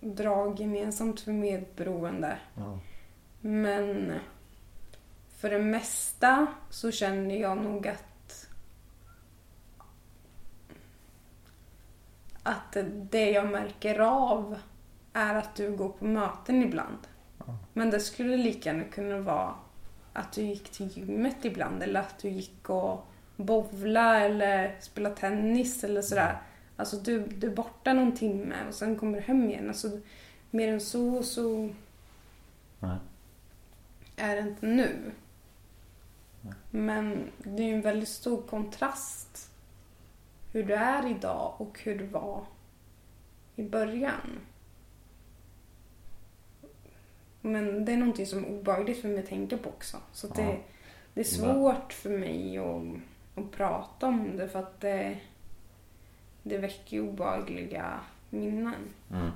[0.00, 2.38] drag gemensamt för medberoende.
[2.54, 2.78] Ja.
[3.40, 4.12] Men
[5.36, 8.48] för det mesta så känner jag nog att
[12.42, 12.76] att
[13.10, 14.58] det jag märker av
[15.12, 16.98] är att du går på möten ibland.
[17.72, 19.54] Men det skulle lika gärna kunna vara
[20.12, 23.06] att du gick till gymmet ibland eller att du gick och
[23.36, 26.42] bowla eller spela tennis eller sådär.
[26.76, 29.68] Alltså du, du är borta någon timme och sen kommer du hem igen.
[29.68, 30.00] Alltså,
[30.50, 31.70] mer än så så
[32.78, 32.96] Nej.
[34.16, 35.12] är det inte nu.
[36.70, 39.50] Men det är ju en väldigt stor kontrast
[40.52, 42.44] hur du är idag och hur du var
[43.56, 44.40] i början.
[47.40, 49.96] Men det är någonting som är obehagligt för mig att tänka på också.
[50.12, 50.56] Så det, Ja.
[51.14, 52.82] det är svårt för mig att,
[53.34, 55.18] att prata om det för att det,
[56.42, 58.00] det väcker ju obehagliga
[58.30, 58.88] minnen.
[59.10, 59.30] Mm.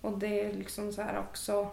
[0.00, 1.70] Och det är liksom så här också...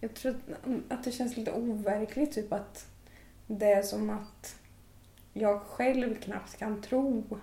[0.00, 2.86] Jag tror att, att det känns lite overkligt, typ att
[3.46, 4.60] det är som att
[5.32, 7.38] jag själv knappt kan tro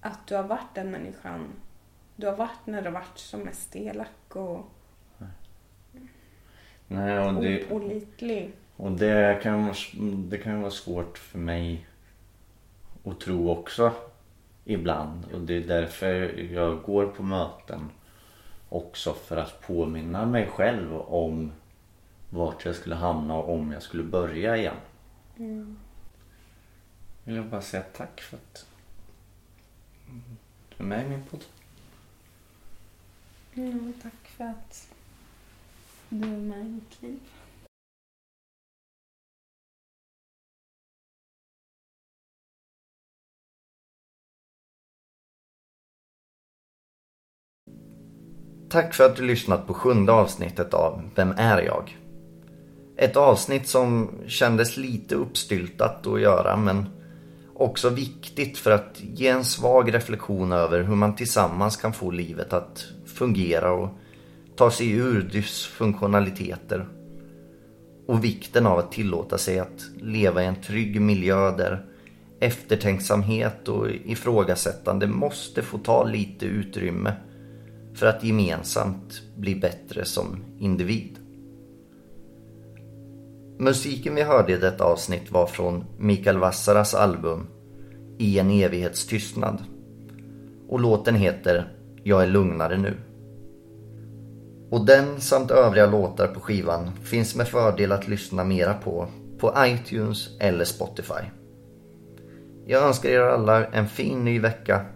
[0.00, 1.52] att du har varit den människan
[2.18, 4.66] du har varit när du har varit som mest elak och...
[6.86, 8.52] Nej, och det, Opålitlig.
[8.76, 9.74] och det kan vara,
[10.28, 11.86] det kan vara svårt för mig
[13.04, 13.92] att tro också
[14.64, 15.24] ibland.
[15.32, 17.90] Och det är därför jag går på möten
[18.68, 21.52] också för att påminna mig själv om
[22.30, 24.76] vart jag skulle hamna om jag skulle börja igen.
[27.24, 28.66] Vill jag bara säga tack för att
[30.68, 31.44] du är med i min podd.
[33.58, 34.88] Mm, tack för att
[36.08, 37.18] du är med i mitt liv.
[48.70, 51.98] Tack för att du lyssnat på sjunde avsnittet av Vem är jag?
[52.96, 56.86] Ett avsnitt som kändes lite uppstyltat att göra men
[57.54, 62.52] också viktigt för att ge en svag reflektion över hur man tillsammans kan få livet
[62.52, 62.84] att
[63.18, 63.88] fungera och
[64.56, 66.88] ta sig ur dysfunktionaliteter.
[68.06, 71.84] Och vikten av att tillåta sig att leva i en trygg miljö där
[72.40, 77.12] eftertänksamhet och ifrågasättande måste få ta lite utrymme
[77.94, 81.18] för att gemensamt bli bättre som individ.
[83.58, 87.46] Musiken vi hörde i detta avsnitt var från Mikael Vassaras album
[88.18, 89.62] I en evighetstystnad.
[90.68, 91.72] Och låten heter
[92.02, 92.94] Jag är lugnare nu.
[94.70, 99.08] Och den samt övriga låtar på skivan finns med fördel att lyssna mera på
[99.38, 101.24] på iTunes eller Spotify.
[102.66, 104.86] Jag önskar er alla en fin ny vecka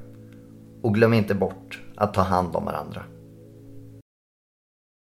[0.82, 3.02] och glöm inte bort att ta hand om varandra.